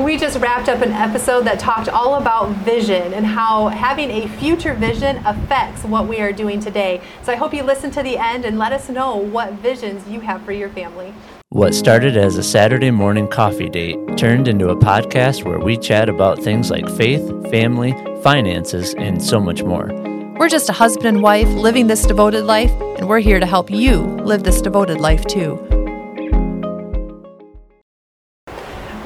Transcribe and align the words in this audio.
We 0.00 0.16
just 0.16 0.40
wrapped 0.40 0.70
up 0.70 0.80
an 0.80 0.92
episode 0.92 1.42
that 1.42 1.58
talked 1.58 1.90
all 1.90 2.14
about 2.14 2.48
vision 2.64 3.12
and 3.12 3.26
how 3.26 3.68
having 3.68 4.10
a 4.10 4.28
future 4.28 4.72
vision 4.72 5.18
affects 5.26 5.84
what 5.84 6.08
we 6.08 6.20
are 6.20 6.32
doing 6.32 6.58
today. 6.58 7.02
So 7.22 7.32
I 7.32 7.36
hope 7.36 7.52
you 7.52 7.62
listen 7.62 7.90
to 7.90 8.02
the 8.02 8.16
end 8.16 8.46
and 8.46 8.58
let 8.58 8.72
us 8.72 8.88
know 8.88 9.16
what 9.16 9.52
visions 9.54 10.08
you 10.08 10.20
have 10.20 10.40
for 10.42 10.52
your 10.52 10.70
family. 10.70 11.12
What 11.50 11.74
started 11.74 12.16
as 12.16 12.38
a 12.38 12.42
Saturday 12.42 12.90
morning 12.90 13.28
coffee 13.28 13.68
date 13.68 13.98
turned 14.16 14.48
into 14.48 14.70
a 14.70 14.76
podcast 14.76 15.44
where 15.44 15.58
we 15.58 15.76
chat 15.76 16.08
about 16.08 16.42
things 16.42 16.70
like 16.70 16.88
faith, 16.96 17.50
family, 17.50 17.92
finances, 18.22 18.94
and 18.94 19.22
so 19.22 19.38
much 19.38 19.62
more. 19.62 19.90
We're 20.38 20.48
just 20.48 20.70
a 20.70 20.72
husband 20.72 21.08
and 21.08 21.22
wife 21.22 21.48
living 21.48 21.88
this 21.88 22.06
devoted 22.06 22.44
life, 22.44 22.72
and 22.96 23.06
we're 23.06 23.20
here 23.20 23.38
to 23.38 23.44
help 23.44 23.70
you 23.70 24.00
live 24.24 24.44
this 24.44 24.62
devoted 24.62 24.98
life 24.98 25.26
too. 25.26 25.58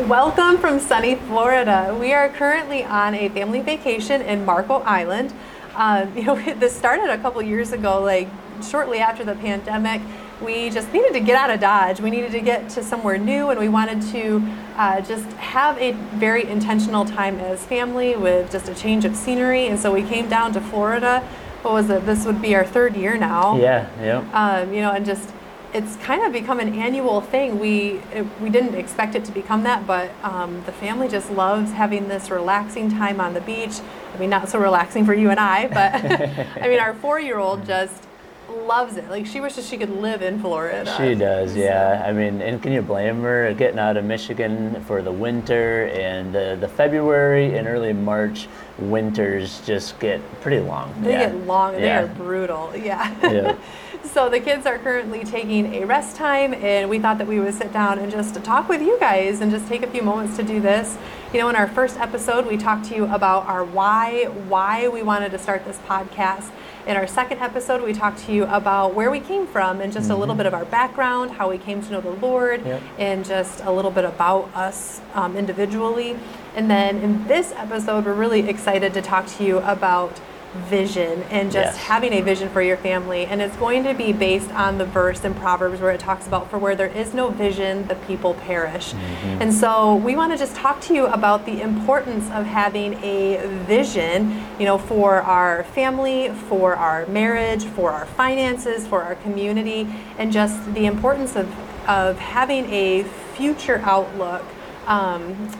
Welcome 0.08 0.58
from 0.58 0.80
sunny 0.80 1.14
Florida. 1.14 1.96
We 1.98 2.12
are 2.12 2.28
currently 2.28 2.84
on 2.84 3.14
a 3.14 3.28
family 3.30 3.60
vacation 3.60 4.20
in 4.22 4.44
Marco 4.44 4.80
Island. 4.80 5.32
Um, 5.74 6.14
you 6.16 6.24
know, 6.24 6.36
this 6.54 6.76
started 6.76 7.10
a 7.10 7.18
couple 7.18 7.40
years 7.42 7.72
ago, 7.72 8.02
like 8.02 8.28
shortly 8.62 8.98
after 8.98 9.24
the 9.24 9.34
pandemic 9.34 10.00
we 10.44 10.70
just 10.70 10.92
needed 10.92 11.12
to 11.12 11.20
get 11.20 11.36
out 11.36 11.50
of 11.50 11.60
Dodge. 11.60 12.00
We 12.00 12.10
needed 12.10 12.32
to 12.32 12.40
get 12.40 12.68
to 12.70 12.82
somewhere 12.82 13.18
new, 13.18 13.50
and 13.50 13.58
we 13.58 13.68
wanted 13.68 14.02
to 14.12 14.42
uh, 14.76 15.00
just 15.00 15.24
have 15.34 15.78
a 15.78 15.92
very 16.16 16.44
intentional 16.48 17.04
time 17.04 17.38
as 17.40 17.64
family 17.64 18.16
with 18.16 18.50
just 18.50 18.68
a 18.68 18.74
change 18.74 19.04
of 19.04 19.16
scenery. 19.16 19.66
And 19.68 19.78
so 19.78 19.92
we 19.92 20.02
came 20.02 20.28
down 20.28 20.52
to 20.54 20.60
Florida. 20.60 21.20
What 21.62 21.74
was 21.74 21.90
it? 21.90 22.04
This 22.04 22.26
would 22.26 22.42
be 22.42 22.54
our 22.54 22.64
third 22.64 22.96
year 22.96 23.16
now. 23.16 23.56
Yeah, 23.56 23.88
yeah. 24.00 24.18
Um, 24.32 24.72
you 24.74 24.80
know, 24.80 24.90
and 24.92 25.06
just 25.06 25.30
it's 25.74 25.96
kind 25.96 26.22
of 26.22 26.32
become 26.32 26.60
an 26.60 26.72
annual 26.74 27.20
thing. 27.20 27.58
We 27.58 28.00
it, 28.12 28.24
we 28.40 28.48
didn't 28.48 28.74
expect 28.74 29.16
it 29.16 29.24
to 29.24 29.32
become 29.32 29.64
that, 29.64 29.86
but 29.86 30.12
um, 30.22 30.62
the 30.66 30.72
family 30.72 31.08
just 31.08 31.30
loves 31.30 31.72
having 31.72 32.06
this 32.08 32.30
relaxing 32.30 32.90
time 32.90 33.20
on 33.20 33.34
the 33.34 33.40
beach. 33.40 33.80
I 34.14 34.18
mean, 34.18 34.30
not 34.30 34.48
so 34.48 34.60
relaxing 34.60 35.04
for 35.04 35.14
you 35.14 35.30
and 35.30 35.40
I, 35.40 35.66
but 35.66 35.94
I 36.62 36.68
mean, 36.68 36.78
our 36.78 36.94
four-year-old 36.94 37.66
just 37.66 38.04
loves 38.48 38.96
it. 38.96 39.08
Like 39.10 39.26
she 39.26 39.40
wishes 39.40 39.68
she 39.68 39.76
could 39.76 39.90
live 39.90 40.22
in 40.22 40.40
Florida. 40.40 40.94
She 40.96 41.16
does, 41.16 41.56
yeah. 41.56 42.04
I 42.06 42.12
mean, 42.12 42.40
and 42.40 42.62
can 42.62 42.72
you 42.72 42.82
blame 42.82 43.22
her 43.22 43.52
getting 43.54 43.80
out 43.80 43.96
of 43.96 44.04
Michigan 44.04 44.80
for 44.84 45.02
the 45.02 45.10
winter 45.10 45.86
and 45.86 46.36
uh, 46.36 46.54
the 46.56 46.68
February 46.68 47.58
and 47.58 47.66
early 47.66 47.92
March 47.92 48.46
winters 48.78 49.60
just 49.66 49.98
get 49.98 50.20
pretty 50.40 50.60
long. 50.60 50.94
They 51.02 51.12
yeah. 51.12 51.30
get 51.30 51.46
long. 51.46 51.74
They 51.74 51.90
are 51.90 52.06
brutal. 52.06 52.72
Yeah. 52.76 53.12
yeah. 53.22 53.56
so 54.04 54.28
the 54.28 54.40
kids 54.40 54.66
are 54.66 54.78
currently 54.78 55.24
taking 55.24 55.74
a 55.74 55.84
rest 55.84 56.16
time, 56.16 56.54
and 56.54 56.88
we 56.88 56.98
thought 56.98 57.18
that 57.18 57.26
we 57.26 57.40
would 57.40 57.54
sit 57.54 57.72
down 57.72 57.98
and 57.98 58.10
just 58.10 58.34
talk 58.44 58.68
with 58.68 58.82
you 58.82 58.98
guys 59.00 59.40
and 59.40 59.50
just 59.50 59.66
take 59.66 59.82
a 59.82 59.86
few 59.86 60.02
moments 60.02 60.36
to 60.36 60.42
do 60.42 60.60
this. 60.60 60.96
You 61.32 61.40
know, 61.40 61.48
in 61.48 61.56
our 61.56 61.66
first 61.66 61.98
episode, 61.98 62.46
we 62.46 62.56
talked 62.56 62.86
to 62.86 62.94
you 62.94 63.06
about 63.06 63.46
our 63.46 63.64
why, 63.64 64.24
why 64.48 64.88
we 64.88 65.02
wanted 65.02 65.30
to 65.32 65.38
start 65.38 65.64
this 65.64 65.78
podcast 65.78 66.50
in 66.86 66.98
our 66.98 67.06
second 67.06 67.38
episode, 67.38 67.82
we 67.82 67.94
talked 67.94 68.18
to 68.26 68.32
you 68.32 68.44
about 68.44 68.94
where 68.94 69.10
we 69.10 69.18
came 69.18 69.46
from 69.46 69.80
and 69.80 69.90
just 69.90 70.04
mm-hmm. 70.04 70.16
a 70.16 70.18
little 70.18 70.34
mm-hmm. 70.34 70.40
bit 70.40 70.46
of 70.46 70.54
our 70.54 70.66
background, 70.66 71.30
how 71.30 71.48
we 71.48 71.56
came 71.56 71.82
to 71.82 71.92
know 71.92 72.00
the 72.02 72.10
Lord, 72.10 72.64
yep. 72.64 72.82
and 72.98 73.24
just 73.24 73.64
a 73.64 73.72
little 73.72 73.90
bit 73.90 74.04
about 74.04 74.54
us 74.54 75.00
um, 75.14 75.34
individually. 75.36 76.18
And 76.54 76.70
then 76.70 76.98
in 76.98 77.26
this 77.26 77.52
episode, 77.52 78.04
we're 78.04 78.12
really 78.12 78.48
excited 78.48 78.92
to 78.94 79.02
talk 79.02 79.26
to 79.38 79.44
you 79.44 79.58
about 79.60 80.20
vision 80.54 81.22
and 81.24 81.50
just 81.50 81.74
yes. 81.74 81.76
having 81.76 82.12
a 82.12 82.20
vision 82.20 82.48
for 82.48 82.62
your 82.62 82.76
family. 82.76 83.26
And 83.26 83.42
it's 83.42 83.56
going 83.56 83.84
to 83.84 83.94
be 83.94 84.12
based 84.12 84.50
on 84.52 84.78
the 84.78 84.86
verse 84.86 85.24
in 85.24 85.34
Proverbs 85.34 85.80
where 85.80 85.90
it 85.90 86.00
talks 86.00 86.26
about, 86.26 86.50
for 86.50 86.58
where 86.58 86.76
there 86.76 86.88
is 86.88 87.12
no 87.12 87.30
vision, 87.30 87.86
the 87.88 87.96
people 87.96 88.34
perish. 88.34 88.92
Mm-hmm. 88.92 89.42
And 89.42 89.52
so 89.52 89.96
we 89.96 90.16
want 90.16 90.32
to 90.32 90.38
just 90.38 90.54
talk 90.54 90.80
to 90.82 90.94
you 90.94 91.06
about 91.06 91.44
the 91.44 91.60
importance 91.60 92.30
of 92.30 92.46
having 92.46 92.94
a 93.02 93.46
vision, 93.66 94.42
you 94.58 94.64
know, 94.64 94.78
for 94.78 95.22
our 95.22 95.64
family, 95.64 96.30
for 96.48 96.76
our 96.76 97.06
marriage, 97.06 97.64
for 97.64 97.90
our 97.90 98.06
finances, 98.06 98.86
for 98.86 99.02
our 99.02 99.16
community, 99.16 99.92
and 100.18 100.32
just 100.32 100.74
the 100.74 100.86
importance 100.86 101.36
of, 101.36 101.48
of 101.88 102.18
having 102.18 102.70
a 102.72 103.02
future 103.34 103.80
outlook. 103.84 104.44
Um, 104.86 105.50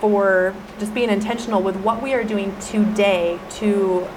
for 0.00 0.54
just 0.78 0.94
being 0.94 1.10
intentional 1.10 1.60
with 1.60 1.76
what 1.76 2.02
we 2.02 2.14
are 2.14 2.24
doing 2.24 2.58
today 2.58 3.38
to 3.50 4.08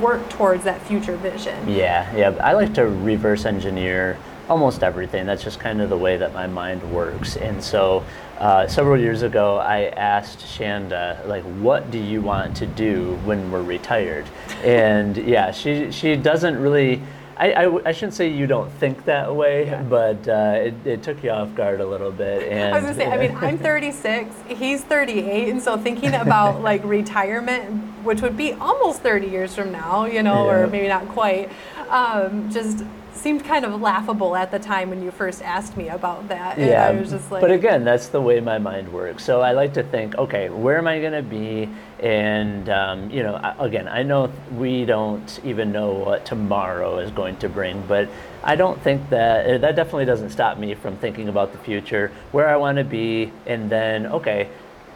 work 0.00 0.28
towards 0.30 0.64
that 0.64 0.80
future 0.82 1.16
vision. 1.16 1.68
Yeah, 1.68 2.14
yeah. 2.16 2.30
I 2.42 2.52
like 2.52 2.74
to 2.74 2.86
reverse 2.86 3.44
engineer 3.44 4.18
almost 4.48 4.82
everything. 4.82 5.26
That's 5.26 5.42
just 5.42 5.58
kind 5.58 5.80
of 5.80 5.88
the 5.88 5.96
way 5.96 6.16
that 6.16 6.34
my 6.34 6.46
mind 6.46 6.82
works. 6.92 7.36
And 7.36 7.62
so 7.62 8.04
uh, 8.38 8.66
several 8.66 8.98
years 8.98 9.22
ago, 9.22 9.58
I 9.58 9.84
asked 9.86 10.40
Shanda, 10.40 11.26
like, 11.26 11.44
what 11.60 11.90
do 11.90 11.98
you 11.98 12.20
want 12.20 12.56
to 12.58 12.66
do 12.66 13.16
when 13.24 13.50
we're 13.50 13.62
retired? 13.62 14.26
And 14.62 15.16
yeah, 15.16 15.50
she, 15.50 15.90
she 15.90 16.16
doesn't 16.16 16.60
really 16.60 17.02
I, 17.36 17.52
I, 17.52 17.88
I, 17.88 17.92
shouldn't 17.92 18.14
say 18.14 18.28
you 18.28 18.46
don't 18.46 18.70
think 18.74 19.04
that 19.06 19.34
way, 19.34 19.66
yeah. 19.66 19.82
but 19.82 20.28
uh, 20.28 20.54
it, 20.56 20.74
it, 20.86 21.02
took 21.02 21.22
you 21.24 21.30
off 21.30 21.54
guard 21.54 21.80
a 21.80 21.86
little 21.86 22.12
bit. 22.12 22.50
And 22.50 22.74
I 22.76 22.78
was 22.78 22.84
gonna 22.84 22.94
say, 22.94 23.06
I 23.06 23.16
mean, 23.16 23.36
I'm 23.36 23.58
36, 23.64 24.34
he's 24.48 24.82
38, 24.82 25.48
and 25.48 25.60
so 25.60 25.76
thinking 25.76 26.14
about 26.14 26.62
like 26.62 26.84
retirement, 26.84 27.93
which 28.04 28.20
would 28.22 28.36
be 28.36 28.52
almost 28.52 29.00
30 29.00 29.28
years 29.28 29.54
from 29.54 29.72
now, 29.72 30.04
you 30.04 30.22
know, 30.22 30.46
yeah. 30.46 30.52
or 30.52 30.66
maybe 30.66 30.88
not 30.88 31.08
quite, 31.08 31.50
um, 31.88 32.50
just 32.50 32.84
seemed 33.14 33.44
kind 33.44 33.64
of 33.64 33.80
laughable 33.80 34.36
at 34.36 34.50
the 34.50 34.58
time 34.58 34.90
when 34.90 35.02
you 35.02 35.10
first 35.10 35.40
asked 35.42 35.76
me 35.76 35.88
about 35.88 36.28
that. 36.28 36.58
And 36.58 36.68
yeah, 36.68 36.86
I 36.86 36.90
was 36.90 37.10
just 37.10 37.30
like, 37.30 37.40
but 37.40 37.50
again, 37.50 37.84
that's 37.84 38.08
the 38.08 38.20
way 38.20 38.40
my 38.40 38.58
mind 38.58 38.92
works. 38.92 39.24
So 39.24 39.40
I 39.40 39.52
like 39.52 39.72
to 39.74 39.82
think, 39.82 40.16
okay, 40.16 40.50
where 40.50 40.76
am 40.76 40.86
I 40.86 41.00
going 41.00 41.12
to 41.12 41.22
be? 41.22 41.68
And 42.00 42.68
um, 42.68 43.10
you 43.10 43.22
know, 43.22 43.40
again, 43.58 43.88
I 43.88 44.02
know 44.02 44.30
we 44.52 44.84
don't 44.84 45.40
even 45.44 45.72
know 45.72 45.92
what 45.92 46.26
tomorrow 46.26 46.98
is 46.98 47.10
going 47.12 47.36
to 47.38 47.48
bring, 47.48 47.82
but 47.86 48.08
I 48.42 48.56
don't 48.56 48.80
think 48.82 49.08
that 49.10 49.60
that 49.62 49.74
definitely 49.74 50.04
doesn't 50.04 50.30
stop 50.30 50.58
me 50.58 50.74
from 50.74 50.96
thinking 50.98 51.28
about 51.28 51.52
the 51.52 51.58
future, 51.58 52.12
where 52.32 52.48
I 52.48 52.56
want 52.56 52.78
to 52.78 52.84
be, 52.84 53.32
and 53.46 53.70
then 53.70 54.06
okay. 54.06 54.48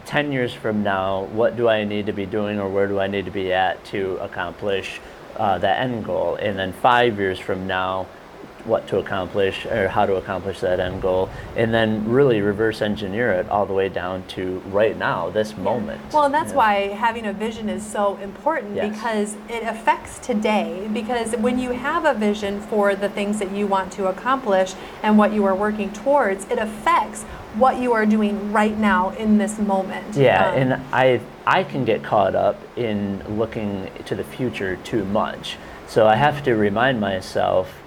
10 0.08 0.32
years 0.32 0.54
from 0.54 0.82
now, 0.82 1.24
what 1.32 1.54
do 1.54 1.69
I 1.69 1.84
need 1.84 2.06
to 2.06 2.14
be 2.14 2.24
doing 2.24 2.58
or 2.58 2.66
where 2.66 2.86
do 2.86 2.98
I 2.98 3.08
need 3.08 3.26
to 3.26 3.30
be 3.30 3.52
at 3.52 3.84
to 3.86 4.16
accomplish 4.22 5.00
uh, 5.36 5.58
that 5.58 5.82
end 5.82 6.06
goal. 6.06 6.36
And 6.36 6.58
then 6.58 6.72
five 6.72 7.19
years 7.19 7.38
from 7.38 7.66
now, 7.66 8.06
what 8.64 8.86
to 8.88 8.98
accomplish 8.98 9.64
or 9.66 9.88
how 9.88 10.04
to 10.04 10.16
accomplish 10.16 10.60
that 10.60 10.78
end 10.78 11.00
goal 11.00 11.30
and 11.56 11.72
then 11.72 12.06
really 12.08 12.41
reverse 12.41 12.82
engineer 12.82 13.32
it 13.32 13.48
all 13.48 13.64
the 13.64 13.72
way 13.72 13.88
down 13.88 14.22
to 14.26 14.58
right 14.66 14.98
now 14.98 15.30
this 15.30 15.52
yeah. 15.52 15.58
moment 15.58 16.00
well 16.12 16.24
and 16.24 16.34
that's 16.34 16.52
why 16.52 16.88
having 16.88 17.26
a 17.26 17.32
vision 17.32 17.68
is 17.68 17.86
so 17.86 18.16
important 18.18 18.74
yes. 18.74 18.94
because 18.94 19.36
it 19.48 19.62
affects 19.62 20.18
today 20.18 20.88
because 20.92 21.34
when 21.36 21.58
you 21.58 21.70
have 21.70 22.04
a 22.04 22.12
vision 22.12 22.60
for 22.60 22.94
the 22.94 23.08
things 23.08 23.38
that 23.38 23.50
you 23.52 23.66
want 23.66 23.91
to 23.91 24.06
accomplish 24.06 24.74
and 25.02 25.16
what 25.16 25.32
you 25.32 25.44
are 25.44 25.54
working 25.54 25.91
towards 25.92 26.44
it 26.47 26.58
affects 26.58 27.24
what 27.58 27.78
you 27.78 27.92
are 27.92 28.06
doing 28.06 28.52
right 28.52 28.76
now 28.78 29.10
in 29.10 29.38
this 29.38 29.58
moment. 29.58 30.16
Yeah 30.16 30.50
um, 30.50 30.58
and 30.58 30.72
i 30.92 31.20
i 31.46 31.64
can 31.64 31.84
get 31.84 32.02
caught 32.02 32.34
up 32.34 32.56
in 32.76 33.22
looking 33.38 33.91
to 34.06 34.14
the 34.14 34.24
future 34.24 34.76
too 34.76 35.04
much. 35.04 35.56
So 35.86 36.06
i 36.06 36.16
have 36.16 36.42
to 36.44 36.54
remind 36.54 37.00
myself 37.00 37.82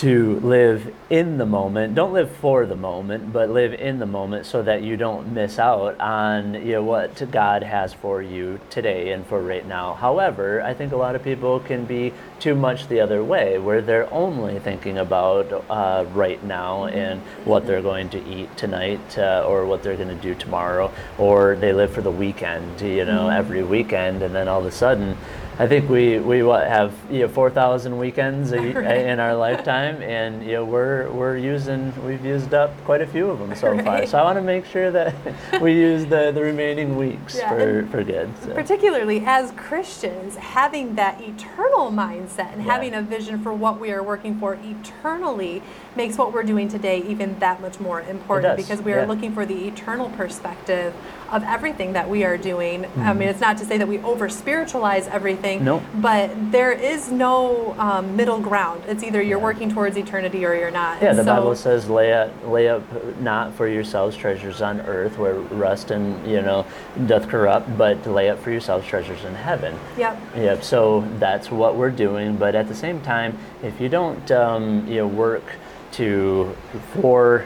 to 0.00 0.40
live 0.40 0.94
in 1.10 1.36
the 1.36 1.44
moment. 1.44 1.94
Don't 1.94 2.14
live 2.14 2.30
for 2.36 2.64
the 2.64 2.74
moment, 2.74 3.34
but 3.34 3.50
live 3.50 3.74
in 3.74 3.98
the 3.98 4.06
moment 4.06 4.46
so 4.46 4.62
that 4.62 4.82
you 4.82 4.96
don't 4.96 5.34
miss 5.34 5.58
out 5.58 6.00
on 6.00 6.54
you 6.54 6.72
know 6.72 6.82
what 6.82 7.30
God 7.30 7.62
has 7.62 7.92
for 7.92 8.22
you 8.22 8.58
today 8.70 9.12
and 9.12 9.26
for 9.26 9.42
right 9.42 9.66
now. 9.66 9.92
However, 9.92 10.62
I 10.62 10.72
think 10.72 10.92
a 10.92 10.96
lot 10.96 11.16
of 11.16 11.22
people 11.22 11.60
can 11.60 11.84
be 11.84 12.14
too 12.38 12.54
much 12.54 12.88
the 12.88 13.00
other 13.00 13.22
way, 13.22 13.58
where 13.58 13.82
they're 13.82 14.10
only 14.10 14.58
thinking 14.58 14.96
about 14.96 15.52
uh, 15.68 16.06
right 16.14 16.42
now 16.44 16.86
and 16.86 17.20
what 17.44 17.66
they're 17.66 17.82
going 17.82 18.08
to 18.08 18.24
eat 18.26 18.56
tonight 18.56 19.18
uh, 19.18 19.44
or 19.46 19.66
what 19.66 19.82
they're 19.82 19.96
going 19.96 20.08
to 20.08 20.14
do 20.14 20.34
tomorrow, 20.34 20.90
or 21.18 21.56
they 21.56 21.74
live 21.74 21.92
for 21.92 22.00
the 22.00 22.10
weekend, 22.10 22.80
you 22.80 23.04
know, 23.04 23.24
mm-hmm. 23.24 23.38
every 23.38 23.62
weekend, 23.62 24.22
and 24.22 24.34
then 24.34 24.48
all 24.48 24.60
of 24.60 24.66
a 24.66 24.72
sudden 24.72 25.14
I 25.60 25.66
think 25.66 25.90
we 25.90 26.18
we 26.18 26.42
what 26.42 26.66
have 26.66 26.94
you 27.10 27.18
know 27.18 27.28
four 27.28 27.50
thousand 27.50 27.98
weekends 27.98 28.52
a, 28.52 28.72
right. 28.72 28.96
in 29.10 29.20
our 29.20 29.34
lifetime, 29.34 30.00
and 30.00 30.42
you 30.42 30.52
know 30.52 30.64
we're 30.64 31.10
we're 31.10 31.36
using 31.36 31.92
we've 32.06 32.24
used 32.24 32.54
up 32.54 32.72
quite 32.86 33.02
a 33.02 33.06
few 33.06 33.28
of 33.28 33.38
them 33.38 33.54
so 33.54 33.72
right. 33.72 33.84
far. 33.84 34.06
So 34.06 34.16
I 34.16 34.22
want 34.22 34.38
to 34.38 34.42
make 34.42 34.64
sure 34.64 34.90
that 34.90 35.14
we 35.60 35.74
use 35.74 36.06
the, 36.06 36.32
the 36.32 36.40
remaining 36.40 36.96
weeks 36.96 37.36
yeah, 37.36 37.50
for, 37.50 37.86
for 37.90 38.02
good. 38.02 38.32
So. 38.42 38.54
Particularly 38.54 39.22
as 39.26 39.50
Christians, 39.50 40.36
having 40.36 40.94
that 40.94 41.20
eternal 41.20 41.92
mindset 41.92 42.54
and 42.54 42.64
yeah. 42.64 42.72
having 42.72 42.94
a 42.94 43.02
vision 43.02 43.42
for 43.42 43.52
what 43.52 43.78
we 43.78 43.92
are 43.92 44.02
working 44.02 44.40
for 44.40 44.54
eternally 44.54 45.62
makes 45.94 46.16
what 46.16 46.32
we're 46.32 46.42
doing 46.42 46.68
today 46.68 47.02
even 47.02 47.38
that 47.38 47.60
much 47.60 47.78
more 47.78 48.00
important 48.00 48.56
because 48.56 48.80
we 48.80 48.94
are 48.94 49.00
yeah. 49.00 49.06
looking 49.06 49.34
for 49.34 49.44
the 49.44 49.68
eternal 49.68 50.08
perspective 50.10 50.94
of 51.30 51.44
everything 51.44 51.92
that 51.92 52.08
we 52.08 52.24
are 52.24 52.36
doing. 52.36 52.86
I 52.98 53.12
mean, 53.12 53.28
it's 53.28 53.40
not 53.40 53.56
to 53.58 53.64
say 53.64 53.78
that 53.78 53.86
we 53.86 53.98
over 54.00 54.28
spiritualize 54.28 55.06
everything, 55.08 55.64
Nope. 55.64 55.82
but 55.96 56.30
there 56.50 56.72
is 56.72 57.10
no 57.10 57.74
um, 57.78 58.16
middle 58.16 58.40
ground. 58.40 58.82
It's 58.88 59.02
either 59.04 59.22
you're 59.22 59.38
Yeah. 59.38 59.44
working 59.44 59.70
towards 59.72 59.96
eternity 59.96 60.44
or 60.44 60.54
you're 60.54 60.70
not. 60.70 61.00
Yeah, 61.00 61.10
And 61.10 61.18
the 61.18 61.24
so- 61.24 61.34
Bible 61.36 61.54
says, 61.54 61.88
"Lay 61.88 62.12
up, 62.12 62.30
lay 62.46 62.68
up 62.68 62.82
not 63.20 63.54
for 63.54 63.68
yourselves 63.68 64.16
treasures 64.16 64.60
on 64.60 64.80
earth, 64.82 65.18
where 65.18 65.34
rust 65.34 65.90
and 65.90 66.26
you 66.26 66.42
know 66.42 66.64
doth 67.06 67.28
corrupt, 67.28 67.76
but 67.78 68.02
to 68.04 68.10
lay 68.10 68.28
up 68.28 68.38
for 68.40 68.50
yourselves 68.50 68.86
treasures 68.86 69.24
in 69.24 69.34
heaven." 69.34 69.74
Yep. 69.96 70.18
Yep. 70.36 70.62
So 70.64 71.04
that's 71.18 71.50
what 71.50 71.76
we're 71.76 71.90
doing. 71.90 72.36
But 72.36 72.54
at 72.54 72.66
the 72.68 72.74
same 72.74 73.00
time, 73.00 73.38
if 73.62 73.80
you 73.80 73.88
don't, 73.88 74.30
um, 74.32 74.84
you 74.88 74.96
know, 74.96 75.06
work 75.06 75.44
to 75.92 76.54
for 77.00 77.44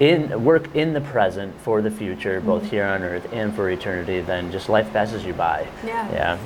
in 0.00 0.44
work 0.44 0.74
in 0.74 0.92
the 0.92 1.00
present 1.00 1.54
for 1.60 1.80
the 1.82 1.90
future, 1.90 2.40
both 2.40 2.62
Mm-hmm. 2.62 2.70
here 2.70 2.84
on 2.84 3.02
earth 3.02 3.26
and 3.32 3.54
for 3.54 3.70
eternity, 3.70 4.20
then 4.20 4.50
just 4.52 4.68
life 4.68 4.92
passes 4.92 5.24
you 5.24 5.32
by. 5.32 5.66
Yeah. 5.84 6.10
Yeah. 6.12 6.38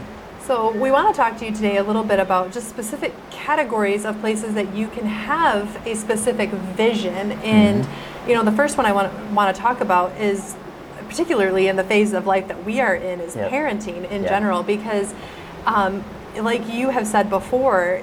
So, 0.42 0.70
we 0.72 0.90
want 0.90 1.14
to 1.14 1.16
talk 1.20 1.36
to 1.38 1.44
you 1.46 1.54
today 1.54 1.76
a 1.76 1.82
little 1.84 2.02
bit 2.02 2.18
about 2.18 2.50
just 2.52 2.68
specific 2.68 3.12
categories 3.30 4.04
of 4.04 4.18
places 4.20 4.54
that 4.54 4.74
you 4.74 4.88
can 4.88 5.04
have 5.06 5.86
a 5.86 5.94
specific 5.94 6.50
vision. 6.50 7.32
And, 7.42 7.86
you 8.26 8.34
know, 8.34 8.42
the 8.44 8.52
first 8.52 8.76
one 8.76 8.86
I 8.86 8.92
want 8.92 9.12
to, 9.12 9.34
want 9.34 9.54
to 9.54 9.60
talk 9.60 9.80
about 9.80 10.18
is 10.20 10.56
particularly 11.08 11.68
in 11.68 11.76
the 11.76 11.84
phase 11.84 12.12
of 12.12 12.26
life 12.26 12.48
that 12.48 12.64
we 12.64 12.80
are 12.80 12.94
in 12.94 13.20
is 13.20 13.34
Yep. 13.36 13.50
parenting 13.50 14.10
in 14.10 14.22
Yeah. 14.22 14.28
general 14.28 14.62
because 14.62 15.12
um, 15.66 16.04
like 16.36 16.68
you 16.72 16.88
have 16.90 17.06
said 17.06 17.28
before 17.28 18.02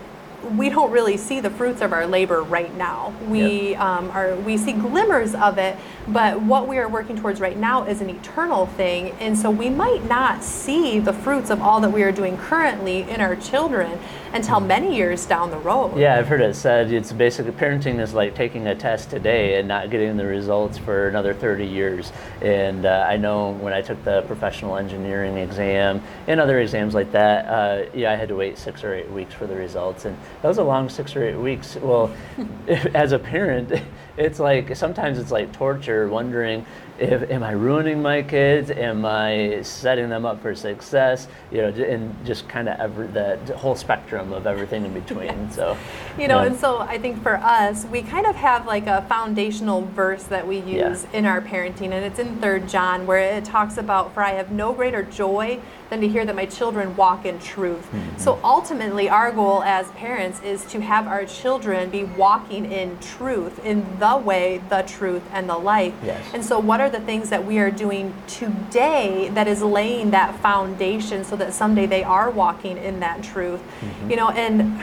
we 0.55 0.69
don't 0.69 0.91
really 0.91 1.17
see 1.17 1.39
the 1.39 1.49
fruits 1.49 1.81
of 1.81 1.93
our 1.93 2.05
labor 2.05 2.41
right 2.43 2.75
now. 2.75 3.13
We 3.27 3.75
um, 3.75 4.09
are 4.11 4.35
we 4.35 4.57
see 4.57 4.73
glimmers 4.73 5.35
of 5.35 5.57
it 5.57 5.77
but 6.07 6.41
what 6.41 6.67
we 6.67 6.77
are 6.77 6.87
working 6.87 7.17
towards 7.17 7.41
right 7.41 7.57
now 7.57 7.83
is 7.83 8.01
an 8.01 8.09
eternal 8.09 8.65
thing 8.65 9.11
and 9.19 9.37
so 9.37 9.49
we 9.49 9.69
might 9.69 10.05
not 10.05 10.43
see 10.43 10.99
the 10.99 11.11
fruits 11.11 11.49
of 11.49 11.61
all 11.61 11.81
that 11.81 11.89
we 11.89 12.03
are 12.03 12.11
doing 12.11 12.37
currently 12.37 13.01
in 13.01 13.19
our 13.19 13.35
children 13.35 13.99
until 14.33 14.59
many 14.59 14.95
years 14.95 15.25
down 15.25 15.49
the 15.51 15.57
road. 15.57 15.97
Yeah, 15.97 16.17
I've 16.17 16.27
heard 16.27 16.41
it 16.41 16.55
said 16.55 16.91
it's 16.91 17.11
basically 17.11 17.51
parenting 17.51 17.99
is 17.99 18.13
like 18.13 18.35
taking 18.35 18.67
a 18.67 18.75
test 18.75 19.09
today 19.09 19.59
and 19.59 19.67
not 19.67 19.89
getting 19.89 20.17
the 20.17 20.25
results 20.25 20.77
for 20.77 21.07
another 21.07 21.33
30 21.33 21.65
years. 21.65 22.11
And 22.41 22.85
uh, 22.85 23.05
I 23.09 23.17
know 23.17 23.51
when 23.51 23.73
I 23.73 23.81
took 23.81 24.03
the 24.03 24.21
professional 24.23 24.77
engineering 24.77 25.37
exam 25.37 26.01
and 26.27 26.39
other 26.39 26.59
exams 26.59 26.93
like 26.93 27.11
that, 27.13 27.45
uh, 27.45 27.89
yeah, 27.93 28.11
I 28.11 28.15
had 28.15 28.29
to 28.29 28.35
wait 28.35 28.57
six 28.57 28.83
or 28.83 28.93
eight 28.93 29.09
weeks 29.09 29.33
for 29.33 29.47
the 29.47 29.55
results, 29.55 30.05
and 30.05 30.17
that 30.41 30.47
was 30.47 30.57
a 30.57 30.63
long 30.63 30.89
six 30.89 31.15
or 31.15 31.23
eight 31.23 31.35
weeks. 31.35 31.75
Well, 31.75 32.11
as 32.67 33.11
a 33.11 33.19
parent, 33.19 33.71
it's 34.17 34.39
like 34.39 34.75
sometimes 34.75 35.19
it's 35.19 35.31
like 35.31 35.51
torture, 35.51 36.07
wondering 36.07 36.65
if 36.99 37.29
am 37.29 37.43
I 37.43 37.51
ruining 37.51 38.01
my 38.01 38.21
kids? 38.21 38.71
Am 38.71 39.05
I 39.05 39.61
setting 39.61 40.09
them 40.09 40.25
up 40.25 40.41
for 40.41 40.55
success? 40.55 41.27
You 41.51 41.61
know, 41.61 41.67
and 41.67 42.13
just 42.25 42.47
kind 42.49 42.67
of 42.67 42.79
every 42.79 43.07
the 43.07 43.37
whole 43.55 43.75
spectrum 43.75 44.33
of 44.33 44.47
everything 44.47 44.85
in 44.85 44.93
between. 44.93 45.49
So, 45.51 45.77
You 46.17 46.27
know, 46.27 46.41
yeah. 46.41 46.47
and 46.47 46.57
so 46.57 46.79
I 46.79 46.97
think 46.97 47.21
for 47.21 47.35
us, 47.37 47.85
we 47.85 48.01
kind 48.01 48.25
of 48.25 48.35
have 48.35 48.65
like 48.65 48.87
a 48.87 49.03
foundational 49.03 49.81
verse 49.95 50.23
that 50.23 50.47
we 50.47 50.59
Yeah. 50.59 50.89
use 50.89 51.05
in 51.13 51.25
our 51.25 51.41
parenting, 51.41 51.91
and 51.91 52.03
it's 52.05 52.19
in 52.19 52.37
Third 52.37 52.67
John, 52.67 53.05
where 53.05 53.19
it 53.19 53.45
talks 53.45 53.77
about, 53.77 54.13
"For 54.13 54.23
I 54.23 54.31
have 54.31 54.51
no 54.51 54.73
greater 54.73 55.03
joy 55.03 55.59
than 55.89 56.01
to 56.01 56.07
hear 56.07 56.25
that 56.25 56.35
my 56.35 56.45
children 56.45 56.95
walk 56.97 57.25
in 57.25 57.39
truth." 57.39 57.87
Mm-hmm. 57.93 58.17
So 58.17 58.39
ultimately, 58.43 59.09
our 59.09 59.31
goal 59.31 59.63
as 59.63 59.87
parents 59.91 60.41
is 60.43 60.65
to 60.65 60.81
have 60.81 61.07
our 61.07 61.25
children 61.25 61.89
be 61.89 62.03
walking 62.03 62.71
in 62.71 62.97
truth, 62.99 63.63
in 63.63 63.85
the 63.99 64.17
way, 64.17 64.61
the 64.69 64.81
truth, 64.87 65.23
and 65.33 65.47
the 65.49 65.57
life. 65.57 65.93
Yes. 66.03 66.21
And 66.33 66.43
so, 66.43 66.59
what 66.59 66.81
are 66.81 66.86
the 66.89 66.99
things 66.99 67.29
that 67.29 67.45
we 67.45 67.59
are 67.59 67.71
doing 67.71 68.13
today 68.27 69.29
that 69.33 69.47
is 69.47 69.61
laying 69.61 70.11
that 70.11 70.39
foundation 70.39 71.23
so 71.23 71.35
that 71.35 71.53
someday 71.53 71.85
they 71.85 72.03
are 72.03 72.29
walking 72.29 72.77
in 72.77 72.99
that 72.99 73.23
truth? 73.23 73.61
Mm-hmm. 73.61 74.11
You 74.11 74.15
know, 74.17 74.29
and 74.29 74.81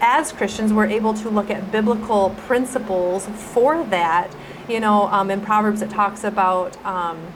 as 0.00 0.32
Christians, 0.32 0.72
we're 0.72 0.86
able 0.86 1.14
to 1.14 1.28
look 1.28 1.50
at 1.50 1.72
biblical 1.72 2.30
principles 2.46 3.26
for 3.26 3.84
that. 3.84 4.34
You 4.68 4.80
know, 4.80 5.08
um, 5.08 5.30
in 5.30 5.40
Proverbs, 5.40 5.82
it 5.82 5.90
talks 5.90 6.24
about. 6.24 6.82
Um, 6.84 7.32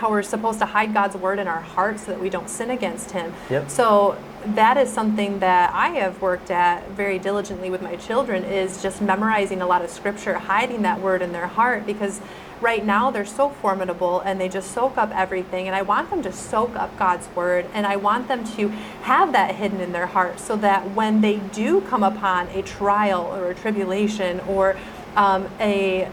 how 0.00 0.08
we're 0.08 0.22
supposed 0.22 0.58
to 0.58 0.64
hide 0.64 0.94
God's 0.94 1.14
word 1.14 1.38
in 1.38 1.46
our 1.46 1.60
hearts 1.60 2.06
so 2.06 2.12
that 2.12 2.20
we 2.20 2.30
don't 2.30 2.48
sin 2.48 2.70
against 2.70 3.10
Him. 3.10 3.34
Yep. 3.50 3.68
So 3.68 4.16
that 4.46 4.78
is 4.78 4.90
something 4.90 5.40
that 5.40 5.74
I 5.74 5.90
have 5.90 6.22
worked 6.22 6.50
at 6.50 6.88
very 6.92 7.18
diligently 7.18 7.68
with 7.68 7.82
my 7.82 7.96
children 7.96 8.42
is 8.44 8.82
just 8.82 9.02
memorizing 9.02 9.60
a 9.60 9.66
lot 9.66 9.84
of 9.84 9.90
scripture, 9.90 10.34
hiding 10.34 10.82
that 10.82 11.00
word 11.00 11.20
in 11.20 11.32
their 11.32 11.46
heart 11.46 11.84
because 11.84 12.22
right 12.60 12.84
now 12.84 13.10
they're 13.10 13.24
so 13.24 13.48
formidable 13.50 14.20
and 14.20 14.40
they 14.40 14.48
just 14.48 14.72
soak 14.72 14.98
up 14.98 15.10
everything 15.14 15.66
and 15.66 15.74
I 15.74 15.82
want 15.82 16.10
them 16.10 16.22
to 16.22 16.32
soak 16.32 16.76
up 16.76 16.96
God's 16.98 17.28
word 17.34 17.66
and 17.74 17.86
I 17.86 17.96
want 17.96 18.28
them 18.28 18.44
to 18.56 18.68
have 19.02 19.32
that 19.32 19.54
hidden 19.56 19.80
in 19.80 19.92
their 19.92 20.06
heart 20.06 20.38
so 20.40 20.56
that 20.56 20.90
when 20.92 21.20
they 21.20 21.36
do 21.38 21.80
come 21.82 22.02
upon 22.02 22.48
a 22.48 22.62
trial 22.62 23.22
or 23.22 23.50
a 23.50 23.54
tribulation 23.54 24.40
or 24.40 24.76
um, 25.16 25.48
a 25.60 26.08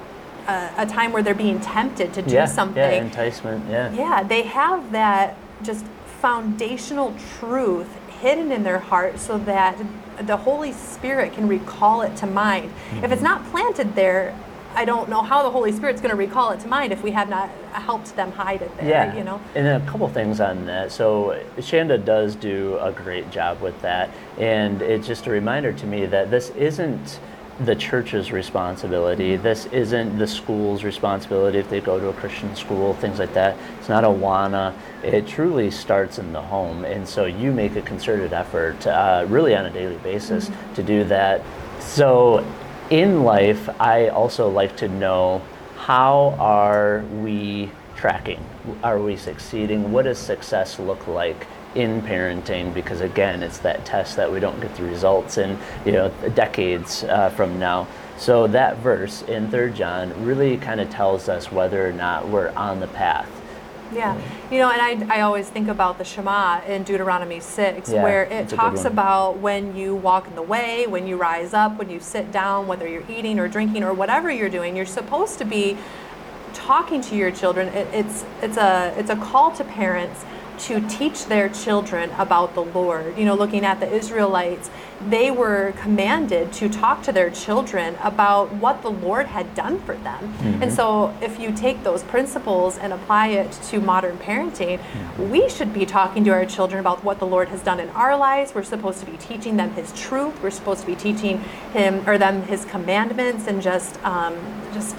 a, 0.48 0.72
a 0.78 0.86
time 0.86 1.12
where 1.12 1.22
they're 1.22 1.36
being 1.36 1.60
tempted 1.60 2.14
to 2.14 2.22
do 2.22 2.36
yeah, 2.36 2.46
something 2.46 2.78
yeah, 2.78 3.02
enticement, 3.02 3.70
yeah. 3.70 3.92
yeah, 3.94 4.24
they 4.24 4.44
have 4.44 4.92
that 4.94 5.36
just 5.62 5.86
foundational 6.22 7.14
truth 7.40 7.88
hidden 8.22 8.52
in 8.52 8.64
their 8.64 8.80
heart 8.80 9.20
so 9.20 9.38
that 9.40 9.78
the 10.22 10.38
Holy 10.38 10.72
Spirit 10.72 11.34
can 11.34 11.48
recall 11.48 12.02
it 12.02 12.16
to 12.18 12.26
mind. 12.28 12.72
If 12.92 13.04
Mm-hmm. 13.04 13.14
it's 13.14 13.22
not 13.22 13.46
planted 13.52 13.94
there, 13.96 14.34
I 14.78 14.86
don't 14.86 15.10
know 15.10 15.24
how 15.24 15.42
the 15.42 15.50
Holy 15.50 15.72
Spirit's 15.72 16.02
going 16.02 16.12
to 16.12 16.16
recall 16.16 16.52
it 16.52 16.60
to 16.60 16.68
mind 16.68 16.94
if 16.94 17.02
we 17.02 17.10
have 17.10 17.30
not 17.30 17.50
helped 17.72 18.16
them 18.16 18.32
hide 18.32 18.62
it 18.62 18.78
there, 18.78 18.88
Yeah, 18.88 19.18
you 19.18 19.24
know? 19.24 19.42
and 19.56 19.66
then 19.66 19.82
a 19.82 19.86
couple 19.90 20.08
things 20.08 20.40
on 20.40 20.68
that. 20.68 20.92
So 20.92 21.44
Shanda 21.58 22.06
does 22.06 22.36
do 22.36 22.78
a 22.80 22.92
great 22.92 23.32
job 23.32 23.60
with 23.60 23.82
that, 23.82 24.12
and 24.38 24.84
it's 24.84 25.08
just 25.08 25.26
a 25.26 25.32
reminder 25.32 25.74
to 25.74 25.86
me 25.88 26.06
that 26.06 26.30
this 26.30 26.52
isn't 26.52 27.20
the 27.62 27.76
church's 27.76 28.32
responsibility. 28.32 29.36
This 29.36 29.66
isn't 29.72 30.20
the 30.20 30.28
school's 30.28 30.84
responsibility 30.84 31.58
if 31.58 31.72
they 31.72 31.82
go 31.82 32.00
to 32.00 32.10
a 32.10 32.14
Christian 32.14 32.56
school, 32.56 32.94
things 32.94 33.18
like 33.18 33.34
that. 33.34 33.58
It's 33.80 33.90
not 33.90 34.04
AWANA. 34.04 34.76
It 35.04 35.26
truly 35.26 35.72
starts 35.72 36.20
in 36.20 36.34
the 36.34 36.42
home, 36.42 36.86
and 36.86 37.08
so 37.08 37.26
you 37.26 37.52
make 37.52 37.76
a 37.78 37.82
concerted 37.82 38.32
effort, 38.32 38.86
uh, 38.86 39.26
really 39.28 39.56
on 39.56 39.66
a 39.66 39.72
daily 39.72 39.98
basis, 39.98 40.52
to 40.76 40.84
do 40.84 41.04
that. 41.06 41.42
So 41.80 42.46
in 42.90 43.24
life, 43.24 43.70
I 43.80 44.08
also 44.08 44.50
like 44.50 44.78
to 44.78 44.88
know 44.88 45.42
how 45.76 46.36
are 46.40 47.04
we 47.22 47.70
tracking? 47.96 48.44
Are 48.84 49.00
we 49.00 49.18
succeeding? 49.18 49.92
What 49.92 50.04
does 50.04 50.18
success 50.18 50.80
look 50.80 51.08
like 51.08 51.48
in 51.76 52.02
parenting? 52.02 52.74
Because 52.74 53.02
again, 53.02 53.44
it's 53.44 53.58
that 53.60 53.86
test 53.86 54.16
that 54.16 54.32
we 54.32 54.40
don't 54.40 54.60
get 54.62 54.76
the 54.76 54.84
results 54.84 55.38
in, 55.38 55.58
you 55.86 55.92
know, 55.92 56.10
decades 56.36 57.04
uh, 57.06 57.30
from 57.30 57.60
now. 57.60 57.88
So 58.18 58.48
that 58.48 58.78
verse 58.78 59.22
in 59.24 59.50
Third 59.50 59.76
John 59.76 60.26
really 60.26 60.58
kind 60.58 60.80
of 60.80 60.90
tells 60.90 61.30
us 61.30 61.52
whether 61.52 61.88
or 61.88 61.94
not 61.94 62.28
we're 62.28 62.52
on 62.52 62.80
the 62.80 62.88
path. 62.88 63.30
Yeah, 63.94 64.20
you 64.52 64.60
know, 64.60 64.70
and 64.70 64.82
I, 64.82 65.18
I 65.18 65.22
always 65.22 65.50
think 65.50 65.68
about 65.68 65.98
the 65.98 66.04
Shema 66.04 66.62
in 66.66 66.84
Deuteronomy 66.84 67.40
6, 67.40 67.90
Yeah, 67.90 68.04
where 68.04 68.24
it 68.24 68.30
that's 68.30 68.54
a 68.54 68.56
good 68.56 68.62
talks 68.62 68.86
about 68.86 69.38
when 69.38 69.76
you 69.76 69.96
walk 69.96 70.28
in 70.28 70.36
the 70.36 70.42
way, 70.42 70.88
when 70.88 71.08
you 71.08 71.18
rise 71.18 71.54
up, 71.54 71.78
when 71.78 71.90
you 71.90 72.00
sit 72.00 72.32
down, 72.32 72.68
whether 72.68 72.88
you're 72.88 73.10
eating 73.10 73.40
or 73.40 73.48
drinking 73.48 73.84
or 73.84 73.94
whatever 73.94 74.30
you're 74.30 74.50
doing, 74.50 74.76
you're 74.76 74.86
supposed 74.86 75.38
to 75.40 75.46
be 75.46 75.78
talking 76.54 77.02
to 77.02 77.16
your 77.16 77.32
children. 77.32 77.68
It, 77.70 77.88
it's, 77.94 78.26
it's, 78.42 78.58
a, 78.58 78.94
it's 78.98 79.10
a 79.10 79.16
call 79.16 79.52
to 79.52 79.64
parents 79.64 80.26
to 80.60 80.82
teach 80.88 81.26
their 81.26 81.50
children 81.50 82.10
about 82.12 82.56
the 82.56 82.64
Lord. 82.64 83.18
You 83.18 83.26
know, 83.26 83.36
looking 83.36 83.64
at 83.64 83.80
the 83.80 83.92
Israelites, 83.92 84.70
they 85.10 85.32
were 85.32 85.74
commanded 85.78 86.52
to 86.54 86.70
talk 86.70 87.04
to 87.04 87.12
their 87.12 87.30
children 87.30 87.96
about 88.02 88.54
what 88.54 88.82
the 88.82 88.92
Lord 88.92 89.28
had 89.28 89.54
done 89.56 89.80
for 89.80 89.96
them. 89.96 90.34
And 90.62 90.72
so, 90.74 91.16
if 91.22 91.40
you 91.40 91.52
take 91.52 91.84
those 91.84 92.04
principles 92.04 92.78
and 92.78 92.92
apply 92.94 93.28
it 93.30 93.52
to 93.70 93.80
modern 93.80 94.18
parenting, 94.18 94.80
we 95.30 95.50
should 95.50 95.74
be 95.74 95.86
talking 95.86 96.24
to 96.26 96.32
our 96.32 96.46
children 96.46 96.80
about 96.80 97.04
what 97.04 97.20
the 97.20 97.28
Lord 97.28 97.50
has 97.50 97.62
done 97.62 97.80
in 97.80 97.90
our 97.90 98.18
lives. 98.18 98.54
We're 98.56 98.64
supposed 98.64 99.00
to 99.02 99.06
be 99.06 99.18
teaching 99.18 99.58
them 99.58 99.72
His 99.72 99.92
truth. 99.94 100.42
We're 100.42 100.52
supposed 100.52 100.82
to 100.82 100.88
be 100.88 100.96
teaching 100.96 101.40
him 101.74 102.08
or 102.08 102.18
them 102.18 102.44
His 102.44 102.66
commandments 102.66 103.48
and 103.48 103.62
just, 103.62 104.04
um, 104.04 104.36
just 104.74 104.96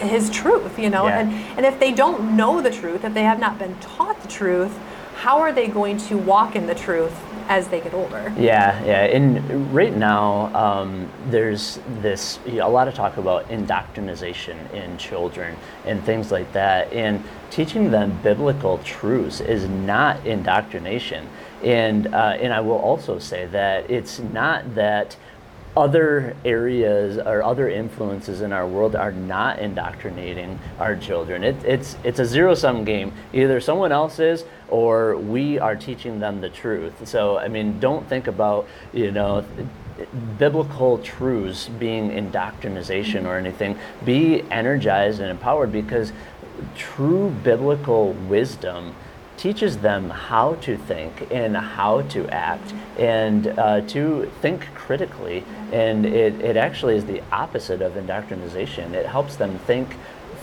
his 0.00 0.28
truth, 0.30 0.78
you 0.78 0.90
know. 0.90 1.06
Yeah. 1.06 1.20
And 1.20 1.32
and 1.56 1.66
if 1.66 1.80
they 1.80 1.92
don't 1.92 2.36
know 2.36 2.60
the 2.60 2.70
truth, 2.70 3.04
if 3.04 3.14
they 3.14 3.22
have 3.22 3.38
not 3.38 3.58
been 3.58 3.74
taught 3.80 4.20
the 4.20 4.28
truth, 4.28 4.78
how 5.16 5.40
are 5.40 5.50
they 5.50 5.66
going 5.66 5.96
to 5.96 6.18
walk 6.18 6.56
in 6.56 6.66
the 6.66 6.74
truth 6.74 7.14
as 7.48 7.68
they 7.68 7.80
get 7.80 7.94
older? 7.94 8.32
Yeah, 8.38 8.84
yeah. 8.84 9.04
And 9.04 9.74
right 9.74 9.96
now, 9.96 10.54
um, 10.54 11.10
there's 11.30 11.78
this 12.00 12.38
you 12.44 12.56
know, 12.56 12.68
a 12.68 12.68
lot 12.68 12.86
of 12.86 12.94
talk 12.94 13.16
about 13.16 13.50
indoctrination 13.50 14.58
in 14.74 14.98
children 14.98 15.56
and 15.86 16.04
things 16.04 16.30
like 16.30 16.52
that. 16.52 16.92
And 16.92 17.24
teaching 17.50 17.90
them 17.90 18.18
biblical 18.22 18.76
truths 18.78 19.40
is 19.40 19.66
not 19.68 20.24
indoctrination. 20.26 21.26
And 21.64 22.08
uh, 22.08 22.36
and 22.38 22.52
I 22.52 22.60
will 22.60 22.78
also 22.78 23.18
say 23.18 23.46
that 23.46 23.90
it's 23.90 24.18
not 24.18 24.74
that 24.74 25.16
other 25.76 26.34
areas 26.44 27.18
or 27.18 27.42
other 27.42 27.68
influences 27.68 28.40
in 28.40 28.52
our 28.52 28.66
world 28.66 28.96
are 28.96 29.12
not 29.12 29.58
indoctrinating 29.58 30.58
our 30.78 30.96
children. 30.96 31.44
It, 31.44 31.56
it's 31.64 31.96
it's 32.02 32.18
a 32.18 32.24
zero 32.24 32.54
sum 32.54 32.84
game. 32.84 33.12
Either 33.32 33.60
someone 33.60 33.92
else 33.92 34.18
is, 34.18 34.44
or 34.68 35.16
we 35.16 35.58
are 35.58 35.76
teaching 35.76 36.20
them 36.20 36.40
the 36.40 36.48
truth. 36.48 37.06
So 37.06 37.38
I 37.38 37.48
mean, 37.48 37.78
don't 37.80 38.08
think 38.08 38.26
about 38.26 38.66
you 38.92 39.10
know 39.12 39.44
biblical 40.38 40.98
truths 40.98 41.68
being 41.68 42.10
indoctrination 42.10 43.26
or 43.26 43.36
anything. 43.36 43.78
Be 44.04 44.42
energized 44.50 45.20
and 45.20 45.30
empowered 45.30 45.72
because 45.72 46.12
true 46.74 47.30
biblical 47.42 48.12
wisdom 48.12 48.94
teaches 49.36 49.78
them 49.78 50.08
how 50.08 50.54
to 50.54 50.76
think 50.76 51.28
and 51.30 51.56
how 51.56 52.00
to 52.02 52.26
act 52.28 52.72
and 52.98 53.46
uh, 53.46 53.80
to 53.82 54.30
think 54.40 54.66
critically. 54.74 55.44
And 55.72 56.06
it, 56.06 56.40
it 56.40 56.56
actually 56.56 56.96
is 56.96 57.04
the 57.04 57.22
opposite 57.30 57.82
of 57.82 57.96
indoctrination. 57.96 58.94
It 58.94 59.06
helps 59.06 59.36
them 59.36 59.58
think 59.60 59.96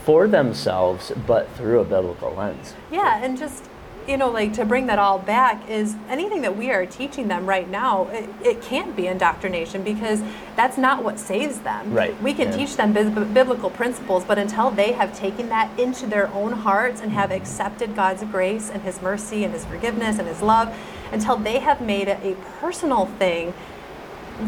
for 0.05 0.27
themselves, 0.27 1.11
but 1.25 1.49
through 1.55 1.79
a 1.79 1.85
biblical 1.85 2.33
lens. 2.33 2.75
Yeah, 2.91 3.23
and 3.23 3.37
just 3.37 3.69
you 4.07 4.17
know, 4.17 4.29
like 4.29 4.53
to 4.53 4.65
bring 4.65 4.87
that 4.87 4.99
all 4.99 5.19
back 5.19 5.69
is 5.69 5.95
anything 6.09 6.41
that 6.41 6.57
we 6.57 6.71
are 6.71 6.85
teaching 6.85 7.27
them 7.27 7.45
right 7.45 7.69
now, 7.69 8.07
it, 8.09 8.29
it 8.43 8.61
can't 8.61 8.95
be 8.95 9.07
indoctrination 9.07 9.83
because 9.83 10.21
that's 10.55 10.77
not 10.77 11.03
what 11.03 11.19
saves 11.19 11.59
them. 11.59 11.93
Right. 11.93 12.19
We 12.21 12.33
can 12.33 12.49
Yeah. 12.49 12.57
teach 12.57 12.75
them 12.75 12.93
bi- 12.93 13.03
biblical 13.03 13.69
principles, 13.69 14.23
but 14.23 14.37
until 14.37 14.71
they 14.71 14.91
have 14.91 15.15
taken 15.17 15.49
that 15.49 15.77
into 15.79 16.05
their 16.05 16.27
own 16.33 16.51
hearts 16.53 17.01
and 17.01 17.11
have 17.11 17.31
accepted 17.31 17.95
God's 17.95 18.23
grace 18.23 18.69
and 18.69 18.81
His 18.83 19.01
mercy 19.01 19.43
and 19.43 19.53
His 19.53 19.65
forgiveness 19.65 20.19
and 20.19 20.27
His 20.27 20.41
love, 20.41 20.75
until 21.11 21.37
they 21.37 21.59
have 21.59 21.79
made 21.81 22.07
it 22.07 22.19
a 22.23 22.35
personal 22.59 23.05
thing, 23.05 23.53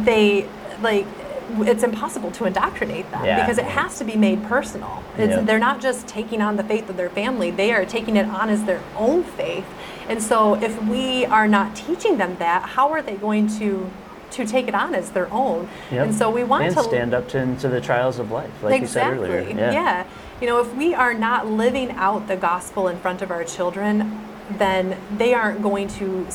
they 0.04 0.48
like 0.82 1.06
it's 1.60 1.84
impossible 1.84 2.32
to 2.32 2.46
indoctrinate 2.46 3.10
them 3.12 3.25
Yeah. 3.25 3.42
because 3.42 3.58
it 3.58 3.66
has 3.66 3.98
to 4.00 4.04
be 4.04 4.16
made 4.16 4.44
personal. 4.44 5.04
It's, 5.18 5.32
Yeah. 5.36 5.42
They're 5.42 5.60
not 5.60 5.82
just 5.82 6.08
taking 6.08 6.42
on 6.42 6.58
the 6.58 6.64
faith 6.64 6.90
of 6.90 6.98
their 6.98 7.10
family; 7.10 7.52
they 7.52 7.72
are 7.72 7.86
taking 7.86 8.16
it 8.16 8.28
on 8.28 8.50
as 8.50 8.64
their 8.64 8.82
own 8.98 9.24
faith. 9.24 9.66
And 10.08 10.22
so, 10.22 10.56
if 10.56 10.82
we 10.84 11.25
are 11.25 11.48
not 11.48 11.75
teaching 11.75 12.18
them 12.18 12.36
that, 12.40 12.64
how 12.64 12.90
are 12.92 13.02
they 13.02 13.16
going 13.16 13.48
to 13.60 13.90
to 14.32 14.46
take 14.46 14.68
it 14.68 14.75
on 14.75 14.94
as 14.94 15.12
their 15.12 15.32
own? 15.32 15.70
Yep. 15.92 16.06
And 16.08 16.16
so, 16.16 16.30
we 16.30 16.44
want 16.44 16.66
and 16.66 16.75
to 16.75 16.84
stand 16.84 17.14
up 17.14 17.28
to, 17.30 17.56
to 17.58 17.68
the 17.68 17.82
trials 17.82 18.20
of 18.20 18.32
life, 18.32 18.52
like 18.62 18.82
exactly. 18.82 19.30
you 19.30 19.34
said 19.36 19.56
earlier. 19.56 19.72
Yeah. 19.72 20.06
You 20.42 20.48
know, 20.48 20.60
if 20.60 20.74
we 20.75 20.94
are 20.94 21.14
not 21.14 21.48
living 21.48 21.92
out 21.92 22.28
the 22.28 22.36
gospel 22.36 22.88
in 22.90 22.98
front 23.00 23.22
of 23.22 23.32
our 23.32 23.44
children, 23.46 24.20
then 24.52 24.98
they 25.18 25.34
aren't 25.34 25.62
going 25.62 25.88
to 25.88 26.28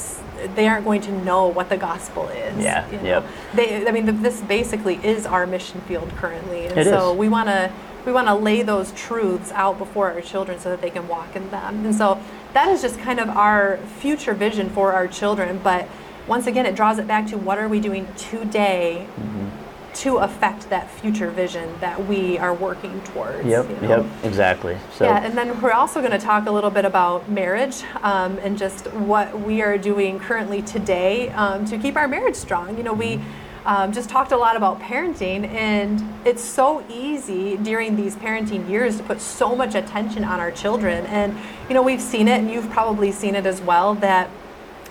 they 0.55 0.67
aren't 0.67 0.85
going 0.87 1.00
to 1.02 1.12
know 1.12 1.47
what 1.47 1.69
the 1.69 1.76
gospel 1.76 2.29
is. 2.29 2.64
Yeah, 2.64 2.88
you 2.90 2.97
know. 2.99 3.02
yep. 3.05 3.26
They 3.55 3.87
I 3.87 3.90
mean 3.93 4.07
th- 4.07 4.21
this 4.23 4.40
basically 4.40 4.97
is 5.05 5.26
our 5.26 5.47
mission 5.47 5.81
field 5.83 6.09
currently. 6.17 6.67
And 6.67 6.79
It 6.79 6.85
so 6.87 7.12
is. 7.12 7.19
we 7.19 7.29
want 7.29 7.49
to 7.49 7.71
we 8.07 8.12
want 8.12 8.29
to 8.29 8.35
lay 8.35 8.62
those 8.62 8.93
truths 8.93 9.52
out 9.52 9.76
before 9.79 10.11
our 10.11 10.23
children 10.23 10.59
so 10.59 10.71
that 10.71 10.81
they 10.81 10.88
can 10.90 11.07
walk 11.07 11.37
in 11.37 11.50
them. 11.50 11.85
And 11.85 11.95
so 11.95 12.19
that 12.55 12.69
is 12.69 12.81
just 12.81 12.99
kind 12.99 13.21
of 13.21 13.29
our 13.29 13.76
future 13.99 14.33
vision 14.35 14.71
for 14.71 14.93
our 14.95 15.07
children, 15.07 15.61
but 15.62 15.87
once 16.26 16.47
again 16.47 16.64
it 16.64 16.75
draws 16.75 16.99
it 16.99 17.07
back 17.07 17.26
to 17.29 17.37
what 17.37 17.59
are 17.59 17.69
we 17.69 17.81
doing 17.81 18.07
today 18.17 19.07
Mm-hmm. 19.21 19.49
To 19.94 20.18
affect 20.18 20.68
that 20.70 20.90
future 20.90 21.30
vision 21.30 21.68
that 21.80 22.06
we 22.06 22.38
are 22.38 22.54
working 22.54 23.00
towards. 23.02 23.47
Yep, 23.47 23.68
you 23.68 23.76
know? 23.76 24.02
yep, 24.02 24.06
exactly. 24.25 24.78
So 24.92 25.04
Yeah, 25.04 25.25
and 25.25 25.37
then 25.37 25.61
we're 25.61 25.73
also 25.73 26.00
going 26.00 26.12
to 26.12 26.18
talk 26.18 26.47
a 26.47 26.50
little 26.50 26.70
bit 26.70 26.85
about 26.85 27.28
marriage 27.28 27.82
um, 28.02 28.38
and 28.38 28.56
just 28.56 28.87
what 28.92 29.40
we 29.40 29.62
are 29.62 29.76
doing 29.76 30.18
currently 30.18 30.62
today 30.62 31.30
um, 31.30 31.64
to 31.66 31.78
keep 31.78 31.97
our 31.97 32.09
marriage 32.09 32.37
strong. 32.37 32.76
You 32.76 32.82
know, 32.82 32.92
we 32.92 33.20
um, 33.66 33.92
just 33.92 34.09
talked 34.09 34.32
a 34.32 34.37
lot 34.37 34.56
about 34.56 34.80
parenting, 34.80 35.47
and 35.49 36.02
it's 36.25 36.42
so 36.42 36.85
easy 36.88 37.56
during 37.59 37.97
these 37.97 38.16
parenting 38.16 38.68
years 38.68 38.97
to 38.97 39.02
put 39.02 39.20
so 39.20 39.54
much 39.54 39.75
attention 39.75 40.25
on 40.25 40.40
our 40.40 40.50
children. 40.50 41.04
And, 41.06 41.37
you 41.68 41.75
know, 41.75 41.82
we've 41.82 42.00
seen 42.00 42.28
it, 42.28 42.38
and 42.40 42.50
you've 42.50 42.70
probably 42.70 43.12
seen 43.12 43.35
it 43.35 43.47
as 43.47 43.61
well, 43.61 43.94
that 43.97 44.30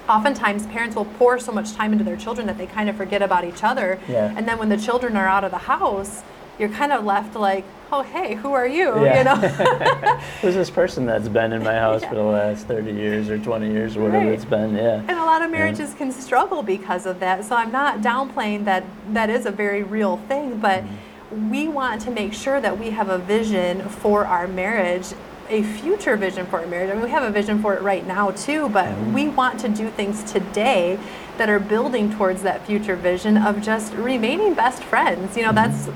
oftentimes 0.09 0.65
parents 0.67 0.95
will 0.95 1.05
pour 1.05 1.39
so 1.39 1.51
much 1.51 1.73
time 1.73 1.93
into 1.93 2.03
their 2.03 2.17
children 2.17 2.47
that 2.47 2.57
they 2.57 2.65
kind 2.65 2.89
of 2.89 2.97
forget 2.97 3.21
about 3.21 3.45
each 3.45 3.63
other. 3.63 3.99
Yeah. 4.07 4.33
And 4.35 4.47
then 4.47 4.57
when 4.57 4.69
the 4.69 4.77
children 4.77 5.15
are 5.15 5.27
out 5.27 5.43
of 5.43 5.51
the 5.51 5.59
house, 5.59 6.23
you're 6.57 6.69
kind 6.69 6.91
of 6.91 7.05
left 7.05 7.35
like, 7.35 7.63
oh, 7.91 8.01
hey, 8.01 8.35
who 8.35 8.51
are 8.51 8.67
you? 8.67 9.03
Yeah. 9.03 9.17
You 9.17 9.23
know? 9.23 9.35
who's 10.41 10.55
this 10.55 10.69
person 10.69 11.05
that's 11.05 11.29
been 11.29 11.53
in 11.53 11.63
my 11.63 11.73
house 11.73 12.03
for 12.03 12.15
the 12.15 12.23
last 12.23 12.67
30 12.67 12.91
years 12.91 13.29
or 13.29 13.37
20 13.37 13.71
years 13.71 13.95
or 13.95 14.01
whatever 14.01 14.25
Right. 14.25 14.33
it's 14.33 14.45
been? 14.45 14.75
Yeah. 14.75 15.03
And 15.07 15.11
a 15.11 15.25
lot 15.25 15.41
of 15.41 15.51
marriages 15.51 15.93
can 15.93 16.11
struggle 16.11 16.61
because 16.61 17.05
of 17.05 17.19
that. 17.21 17.45
So 17.45 17.55
I'm 17.55 17.71
not 17.71 18.01
downplaying 18.01 18.65
that 18.65 18.83
that 19.13 19.29
is 19.29 19.45
a 19.45 19.51
very 19.51 19.83
real 19.83 20.17
thing, 20.17 20.59
but 20.59 20.83
mm-hmm. 20.83 21.49
we 21.49 21.67
want 21.67 22.01
to 22.01 22.11
make 22.11 22.33
sure 22.33 22.59
that 22.59 22.77
we 22.77 22.89
have 22.89 23.09
a 23.09 23.17
vision 23.17 23.87
for 23.87 24.25
our 24.25 24.47
marriage, 24.47 25.13
a 25.49 25.63
future 25.63 26.15
vision 26.15 26.45
for 26.45 26.59
our 26.59 26.67
marriage. 26.67 26.89
I 26.91 26.93
mean, 26.93 27.03
we 27.03 27.09
have 27.09 27.23
a 27.23 27.31
vision 27.31 27.61
for 27.61 27.73
it 27.75 27.81
right 27.81 28.05
now 28.05 28.31
too, 28.31 28.69
but 28.69 28.85
mm-hmm. 28.85 29.13
we 29.13 29.27
want 29.27 29.59
to 29.61 29.69
do 29.69 29.89
things 29.89 30.23
today 30.31 30.99
that 31.37 31.49
are 31.49 31.59
building 31.59 32.11
towards 32.13 32.43
that 32.43 32.65
future 32.65 32.95
vision 32.95 33.37
of 33.37 33.61
just 33.61 33.93
remaining 33.93 34.53
best 34.53 34.83
friends. 34.83 35.35
You 35.35 35.43
know, 35.43 35.51
mm-hmm. 35.51 35.71
that's 35.71 35.87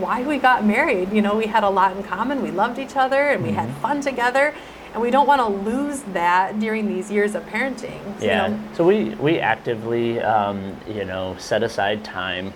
why 0.00 0.22
we 0.22 0.38
got 0.38 0.64
married. 0.64 1.12
You 1.12 1.22
know, 1.22 1.34
we 1.36 1.46
had 1.46 1.64
a 1.64 1.70
lot 1.70 1.96
in 1.96 2.02
common. 2.02 2.42
We 2.42 2.50
loved 2.50 2.78
each 2.78 2.96
other 2.96 3.30
and 3.30 3.42
we 3.42 3.52
had 3.52 3.68
mm-hmm. 3.68 3.80
fun 3.80 4.00
together. 4.00 4.54
And 4.92 5.02
we 5.02 5.10
don't 5.10 5.26
want 5.26 5.40
to 5.40 5.70
lose 5.70 6.00
that 6.14 6.58
during 6.60 6.88
these 6.88 7.10
years 7.10 7.34
of 7.34 7.44
parenting. 7.46 8.00
you 8.20 8.28
Yeah. 8.28 8.48
know. 8.48 8.60
So 8.74 8.84
we 8.84 9.10
we 9.16 9.38
actively, 9.38 10.20
um, 10.20 10.76
you 10.88 11.04
know, 11.04 11.36
set 11.38 11.62
aside 11.62 12.04
time. 12.04 12.52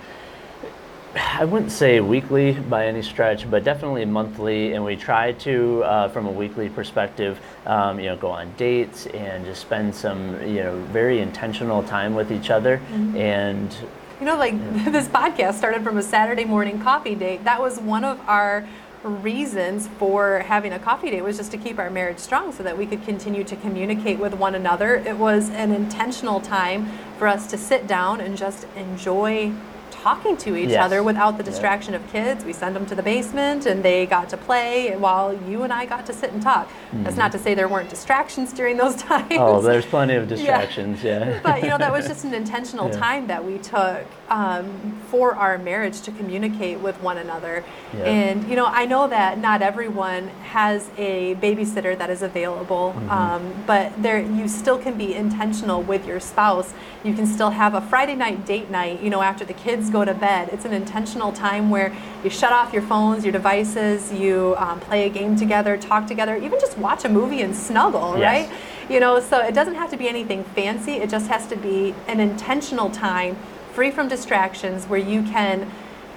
I 1.14 1.44
wouldn't 1.44 1.72
say 1.72 2.00
weekly 2.00 2.52
by 2.52 2.86
any 2.86 3.02
stretch, 3.02 3.50
but 3.50 3.64
definitely 3.64 4.04
monthly, 4.06 4.72
and 4.72 4.82
we 4.82 4.96
try 4.96 5.32
to, 5.32 5.82
uh, 5.84 6.08
from 6.08 6.26
a 6.26 6.30
weekly 6.30 6.70
perspective, 6.70 7.38
um, 7.66 8.00
you 8.00 8.06
know, 8.06 8.16
go 8.16 8.30
on 8.30 8.52
dates 8.56 9.06
and 9.08 9.44
just 9.44 9.60
spend 9.60 9.94
some, 9.94 10.40
you 10.46 10.62
know, 10.62 10.76
very 10.86 11.20
intentional 11.20 11.82
time 11.82 12.14
with 12.14 12.32
each 12.32 12.48
other. 12.48 12.78
Mm-hmm. 12.78 13.16
And 13.16 13.76
You 14.20 14.26
know, 14.26 14.36
like 14.36 14.54
this 14.92 15.06
podcast 15.08 15.54
started 15.54 15.82
from 15.82 15.98
a 15.98 16.02
Saturday 16.02 16.44
morning 16.44 16.80
coffee 16.80 17.14
date. 17.14 17.44
That 17.44 17.60
was 17.60 17.78
one 17.78 18.04
of 18.04 18.18
our 18.26 18.66
reasons 19.02 19.88
for 19.98 20.38
having 20.40 20.72
a 20.72 20.78
coffee 20.78 21.10
date 21.10 21.22
was 21.22 21.36
just 21.36 21.50
to 21.50 21.58
keep 21.58 21.78
our 21.78 21.90
marriage 21.90 22.20
strong 22.20 22.52
so 22.52 22.62
that 22.62 22.78
we 22.78 22.86
could 22.86 23.04
continue 23.04 23.42
to 23.44 23.56
communicate 23.56 24.18
with 24.18 24.32
one 24.32 24.54
another. 24.54 24.94
It 24.94 25.18
was 25.18 25.50
an 25.50 25.72
intentional 25.72 26.40
time 26.40 26.86
for 27.18 27.26
us 27.26 27.48
to 27.48 27.58
sit 27.58 27.86
down 27.86 28.20
and 28.20 28.36
just 28.36 28.66
enjoy 28.76 29.52
talking 29.92 30.36
to 30.38 30.56
each 30.56 30.70
Yes. 30.70 30.84
other 30.84 31.02
without 31.02 31.36
the 31.38 31.44
Yeah. 31.44 31.50
distraction 31.50 31.94
of 31.94 32.02
kids. 32.12 32.44
We 32.44 32.52
send 32.52 32.74
them 32.74 32.86
to 32.86 32.94
the 32.94 33.02
basement 33.02 33.66
and 33.66 33.82
they 33.82 34.06
got 34.06 34.28
to 34.30 34.36
play 34.36 34.96
while 34.96 35.32
you 35.48 35.62
and 35.62 35.72
I 35.72 35.84
got 35.84 36.06
to 36.06 36.12
sit 36.12 36.32
and 36.32 36.42
talk. 36.42 36.68
That's 36.92 37.16
not 37.16 37.30
to 37.32 37.38
say 37.38 37.54
there 37.54 37.68
weren't 37.68 37.88
distractions 37.90 38.52
during 38.52 38.76
those 38.76 38.96
times. 39.10 39.28
Mm-hmm. 39.30 39.42
oh, 39.42 39.60
there's 39.60 39.86
plenty 39.86 40.14
of 40.14 40.28
distractions. 40.28 41.02
Yeah. 41.04 41.38
but 41.42 41.62
you 41.62 41.68
know 41.68 41.78
that 41.78 41.92
was 41.92 42.06
just 42.12 42.24
an 42.24 42.34
intentional 42.34 42.88
Yeah. 42.88 42.98
time 42.98 43.26
that 43.28 43.44
we 43.44 43.58
took 43.58 44.04
um, 44.30 44.98
for 45.10 45.34
our 45.34 45.58
marriage 45.58 46.00
to 46.02 46.10
communicate 46.12 46.80
with 46.80 47.00
one 47.02 47.18
another 47.18 47.62
Yeah. 47.96 48.04
and 48.04 48.48
you 48.48 48.56
know 48.56 48.64
i 48.66 48.86
know 48.86 49.06
that 49.08 49.38
not 49.38 49.60
everyone 49.60 50.28
has 50.44 50.88
a 50.96 51.34
babysitter 51.36 51.96
that 51.98 52.08
is 52.08 52.22
available 52.22 52.94
Mm-hmm. 52.96 53.10
um, 53.10 53.42
but 53.66 53.92
there 54.02 54.20
you 54.20 54.48
still 54.48 54.78
can 54.78 54.94
be 54.96 55.14
intentional 55.14 55.82
with 55.82 56.06
your 56.06 56.18
spouse 56.20 56.72
you 57.04 57.12
can 57.12 57.26
still 57.26 57.50
have 57.50 57.74
a 57.74 57.80
friday 57.82 58.14
night 58.14 58.46
date 58.46 58.70
night 58.70 59.02
you 59.02 59.10
know 59.10 59.20
after 59.20 59.44
the 59.44 59.52
kids 59.82 59.90
go 59.90 60.04
to 60.04 60.14
bed 60.14 60.48
it's 60.52 60.64
an 60.64 60.72
intentional 60.72 61.32
time 61.32 61.68
where 61.68 61.92
you 62.22 62.30
shut 62.30 62.52
off 62.52 62.72
your 62.72 62.82
phones 62.82 63.24
your 63.24 63.32
devices 63.32 64.12
you 64.12 64.54
um, 64.58 64.78
play 64.80 65.06
a 65.06 65.10
game 65.10 65.34
together 65.36 65.76
talk 65.76 66.06
together 66.06 66.36
even 66.36 66.58
just 66.60 66.78
watch 66.78 67.04
a 67.04 67.08
movie 67.08 67.42
and 67.42 67.54
snuggle 67.54 68.16
Yes. 68.18 68.48
right 68.48 68.58
you 68.88 69.00
know, 69.00 69.20
so 69.20 69.38
it 69.40 69.54
doesn't 69.54 69.76
have 69.76 69.90
to 69.90 69.96
be 69.96 70.08
anything 70.08 70.44
fancy. 70.44 70.94
It 70.94 71.08
just 71.08 71.28
has 71.28 71.46
to 71.46 71.56
be 71.56 71.94
an 72.08 72.20
intentional 72.20 72.90
time, 72.90 73.36
free 73.72 73.90
from 73.90 74.08
distractions, 74.08 74.86
where 74.86 74.98
you 74.98 75.22
can 75.22 75.70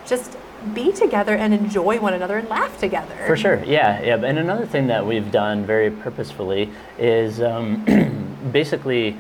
just 0.05 0.35
be 0.73 0.91
together 0.91 1.35
and 1.35 1.53
enjoy 1.53 1.99
one 1.99 2.13
another 2.13 2.37
and 2.37 2.49
laugh 2.49 2.77
together. 2.79 3.15
For 3.27 3.37
sure, 3.37 3.63
yeah, 3.63 4.01
yeah. 4.01 4.15
And 4.15 4.39
another 4.39 4.65
thing 4.65 4.87
that 4.87 5.05
we've 5.05 5.31
done 5.31 5.63
very 5.63 5.91
purposefully 5.91 6.69
is 6.97 7.39
um, 7.39 7.85
basically 8.51 9.15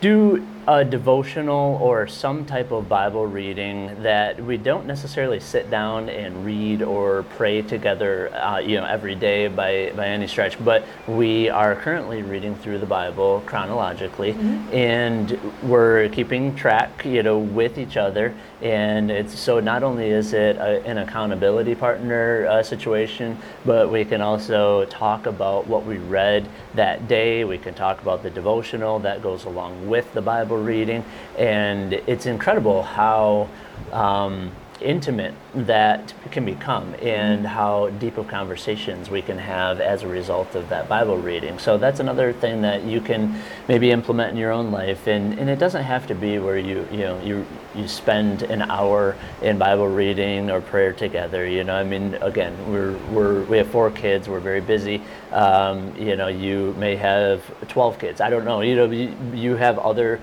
do 0.00 0.46
a 0.68 0.84
devotional 0.84 1.78
or 1.80 2.06
some 2.06 2.44
type 2.44 2.72
of 2.72 2.90
Bible 2.90 3.26
reading 3.26 4.02
that 4.02 4.38
we 4.38 4.58
don't 4.58 4.84
necessarily 4.84 5.40
sit 5.40 5.70
down 5.70 6.10
and 6.10 6.44
read 6.44 6.82
or 6.82 7.22
pray 7.36 7.62
together, 7.62 8.30
uh, 8.34 8.58
you 8.58 8.76
know, 8.76 8.84
every 8.84 9.14
day 9.14 9.48
by, 9.48 9.90
by 9.96 10.06
any 10.06 10.26
stretch. 10.26 10.62
But 10.62 10.84
we 11.06 11.48
are 11.48 11.74
currently 11.74 12.20
reading 12.20 12.54
through 12.54 12.80
the 12.80 12.86
Bible 12.86 13.42
chronologically, 13.46 14.32
and 14.70 15.40
we're 15.62 16.10
keeping 16.10 16.54
track, 16.54 17.02
you 17.02 17.22
know, 17.22 17.38
with 17.38 17.78
each 17.78 17.96
other. 17.96 18.34
And 18.60 19.10
it's 19.10 19.38
so 19.38 19.60
not 19.60 19.82
only 19.82 20.10
is 20.10 20.34
it 20.34 20.56
a, 20.56 20.84
an 20.84 20.98
accountability 20.98 21.76
partner 21.76 22.46
uh, 22.46 22.62
situation, 22.62 23.38
but 23.64 23.90
we 23.90 24.04
can 24.04 24.20
also 24.20 24.84
talk 24.86 25.24
about 25.24 25.66
what 25.66 25.86
we 25.86 25.96
read 25.96 26.46
that 26.74 27.08
day. 27.08 27.44
We 27.44 27.56
can 27.56 27.72
talk 27.72 28.02
about 28.02 28.22
the 28.22 28.28
devotional 28.28 28.98
that 28.98 29.22
goes 29.22 29.46
along 29.46 29.88
with 29.88 30.12
the 30.12 30.20
Bible 30.20 30.57
reading, 30.60 31.04
and 31.38 31.92
it's 31.92 32.26
incredible 32.26 32.82
how. 32.82 33.48
Um, 33.92 34.52
intimate 34.80 35.34
that 35.54 36.14
can 36.30 36.44
become 36.44 36.94
and 37.02 37.46
how 37.46 37.88
deep 37.90 38.16
of 38.16 38.28
conversations 38.28 39.10
we 39.10 39.20
can 39.20 39.38
have 39.38 39.80
as 39.80 40.02
a 40.02 40.06
result 40.06 40.54
of 40.54 40.68
that 40.68 40.88
Bible 40.88 41.16
reading. 41.16 41.58
So 41.58 41.78
that's 41.78 42.00
another 42.00 42.32
thing 42.32 42.62
that 42.62 42.84
you 42.84 43.00
can 43.00 43.40
maybe 43.66 43.90
implement 43.90 44.32
in 44.32 44.36
your 44.36 44.52
own 44.52 44.70
life 44.70 45.06
and, 45.06 45.38
and 45.38 45.50
it 45.50 45.58
doesn't 45.58 45.82
have 45.82 46.06
to 46.08 46.14
be 46.14 46.38
where 46.38 46.58
you 46.58 46.86
you 46.90 46.98
know 46.98 47.20
you 47.22 47.44
you 47.74 47.88
spend 47.88 48.42
an 48.42 48.62
hour 48.62 49.16
in 49.42 49.58
Bible 49.58 49.88
reading 49.88 50.50
or 50.50 50.60
prayer 50.60 50.92
together. 50.92 51.46
You 51.46 51.64
know, 51.64 51.74
I 51.74 51.84
mean 51.84 52.14
again 52.20 52.54
we're 52.70 52.96
we're 53.10 53.44
we 53.44 53.58
have 53.58 53.68
four 53.68 53.90
kids, 53.90 54.28
we're 54.28 54.40
very 54.40 54.60
busy. 54.60 55.02
Um, 55.32 55.94
you 55.96 56.16
know, 56.16 56.28
you 56.28 56.74
may 56.78 56.94
have 56.96 57.42
twelve 57.68 57.98
kids. 57.98 58.20
I 58.20 58.30
don't 58.30 58.44
know. 58.44 58.60
You 58.60 58.76
know, 58.76 58.90
you, 58.90 59.16
you 59.34 59.56
have 59.56 59.78
other 59.78 60.20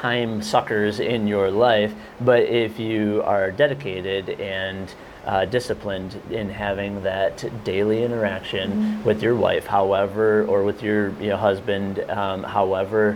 time 0.00 0.40
suckers 0.40 0.98
in 0.98 1.26
your 1.26 1.50
life, 1.50 1.92
but 2.22 2.42
if 2.42 2.78
you 2.80 3.22
are 3.26 3.50
dedicated 3.50 4.30
and 4.40 4.94
uh, 5.26 5.44
disciplined 5.44 6.18
in 6.30 6.48
having 6.48 7.02
that 7.02 7.44
daily 7.64 8.02
interaction 8.02 8.70
mm-hmm. 8.70 9.04
with 9.04 9.22
your 9.22 9.36
wife, 9.36 9.66
however, 9.66 10.46
or 10.46 10.64
with 10.64 10.82
your 10.82 11.10
you 11.20 11.28
know, 11.28 11.36
husband, 11.36 11.98
um, 12.08 12.42
however, 12.42 13.12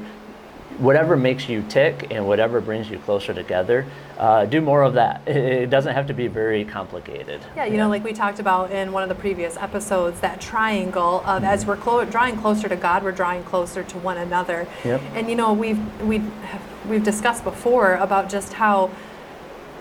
whatever 0.77 1.17
makes 1.17 1.49
you 1.49 1.65
tick 1.71 2.09
and 2.11 2.27
whatever 2.27 2.61
brings 2.61 2.91
you 2.91 2.99
closer 2.99 3.33
together, 3.33 3.87
uh, 4.19 4.45
do 4.47 4.61
more 4.61 4.83
of 4.83 4.95
that. 4.95 5.27
It 5.27 5.71
doesn't 5.71 5.95
have 5.95 6.07
to 6.07 6.15
be 6.15 6.29
very 6.29 6.65
complicated. 6.65 7.41
Yeah, 7.57 7.65
you 7.65 7.77
know, 7.77 7.89
like 7.89 8.05
we 8.05 8.13
talked 8.13 8.39
about 8.39 8.71
in 8.71 8.93
one 8.93 9.03
of 9.03 9.09
the 9.09 9.15
previous 9.15 9.57
episodes, 9.57 10.21
that 10.21 10.41
triangle 10.41 11.21
of 11.21 11.43
mm-hmm. 11.43 11.45
as 11.45 11.67
we're 11.67 11.77
clo- 11.77 12.05
drawing 12.05 12.37
closer 12.37 12.69
to 12.69 12.77
God, 12.77 13.03
we're 13.03 13.13
drawing 13.13 13.43
closer 13.45 13.83
to 13.83 13.99
one 13.99 14.19
another. 14.19 14.69
Yep. 14.85 15.01
And 15.15 15.29
you 15.29 15.37
know, 15.37 15.53
we've 15.53 16.03
we 16.03 16.23
we've 16.89 17.05
discussed 17.05 17.45
before 17.45 17.95
about 17.95 18.29
just 18.29 18.53
how 18.53 18.91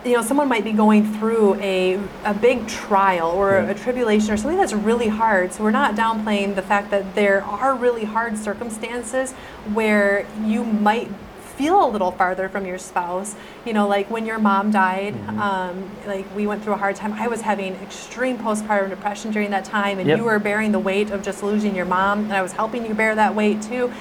you 0.05 0.13
know 0.13 0.21
someone 0.21 0.49
might 0.49 0.63
be 0.63 0.73
going 0.73 1.13
through 1.13 1.55
a, 1.55 1.99
a 2.25 2.33
big 2.33 2.67
trial 2.67 3.29
or 3.29 3.57
a 3.57 3.73
tribulation 3.73 4.31
or 4.31 4.37
something 4.37 4.57
that's 4.57 4.73
really 4.73 5.07
hard 5.07 5.53
so 5.53 5.63
we're 5.63 5.71
not 5.71 5.95
downplaying 5.95 6.55
the 6.55 6.61
fact 6.61 6.89
that 6.91 7.15
there 7.15 7.41
are 7.43 7.73
really 7.73 8.03
hard 8.03 8.37
circumstances 8.37 9.31
where 9.73 10.27
you 10.43 10.63
might 10.63 11.09
feel 11.57 11.85
a 11.85 11.89
little 11.89 12.11
farther 12.11 12.49
from 12.49 12.65
your 12.65 12.77
spouse 12.77 13.35
you 13.65 13.73
know 13.73 13.87
like 13.87 14.09
when 14.09 14.25
your 14.25 14.39
mom 14.39 14.71
died 14.71 15.13
mm-hmm. 15.13 15.39
um, 15.39 15.89
like 16.05 16.25
we 16.35 16.47
went 16.47 16.63
through 16.63 16.73
a 16.73 16.77
hard 16.77 16.95
time 16.95 17.13
i 17.13 17.27
was 17.27 17.41
having 17.41 17.73
extreme 17.75 18.37
postpartum 18.37 18.89
depression 18.89 19.31
during 19.31 19.51
that 19.51 19.65
time 19.65 19.99
and 19.99 20.07
yep. 20.07 20.17
you 20.17 20.23
were 20.23 20.39
bearing 20.39 20.71
the 20.71 20.79
weight 20.79 21.11
of 21.11 21.21
just 21.23 21.43
losing 21.43 21.75
your 21.75 21.85
mom 21.85 22.19
and 22.25 22.33
i 22.33 22.41
was 22.41 22.53
helping 22.53 22.85
you 22.85 22.93
bear 22.93 23.15
that 23.15 23.33
weight 23.33 23.61
too 23.61 23.91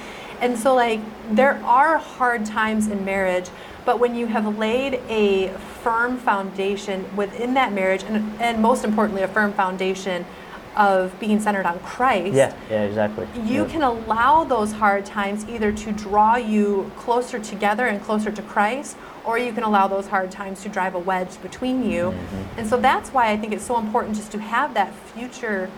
and 0.41 0.57
so 0.57 0.73
like 0.73 0.99
there 1.31 1.53
are 1.63 1.97
hard 1.97 2.45
times 2.45 2.87
in 2.87 3.05
marriage 3.05 3.49
but 3.85 3.99
when 3.99 4.15
you 4.15 4.27
have 4.27 4.57
laid 4.57 5.01
a 5.09 5.49
firm 5.83 6.17
foundation 6.17 7.05
within 7.15 7.53
that 7.55 7.73
marriage, 7.73 8.03
and, 8.03 8.41
and 8.41 8.61
most 8.61 8.85
importantly, 8.85 9.23
a 9.23 9.27
firm 9.27 9.53
foundation 9.53 10.25
of 10.75 11.17
being 11.19 11.39
centered 11.39 11.65
on 11.65 11.79
Christ, 11.79 12.33
yeah, 12.33 12.55
yeah, 12.69 12.83
exactly. 12.83 13.27
You 13.45 13.63
yeah. 13.63 13.69
can 13.69 13.83
allow 13.83 14.43
those 14.43 14.71
hard 14.71 15.05
times 15.05 15.45
either 15.47 15.71
to 15.71 15.91
draw 15.91 16.35
you 16.35 16.91
closer 16.95 17.39
together 17.39 17.87
and 17.87 18.01
closer 18.01 18.31
to 18.31 18.41
Christ, 18.41 18.97
or 19.25 19.37
you 19.37 19.53
can 19.53 19.63
allow 19.63 19.87
those 19.87 20.07
hard 20.07 20.31
times 20.31 20.63
to 20.63 20.69
drive 20.69 20.95
a 20.95 20.99
wedge 20.99 21.41
between 21.41 21.89
you. 21.89 22.11
Mm-hmm. 22.11 22.59
And 22.59 22.67
so 22.67 22.77
that's 22.77 23.11
why 23.11 23.31
I 23.31 23.37
think 23.37 23.53
it's 23.53 23.65
so 23.65 23.77
important 23.77 24.15
just 24.15 24.31
to 24.33 24.39
have 24.39 24.73
that 24.73 24.93
future 24.93 25.69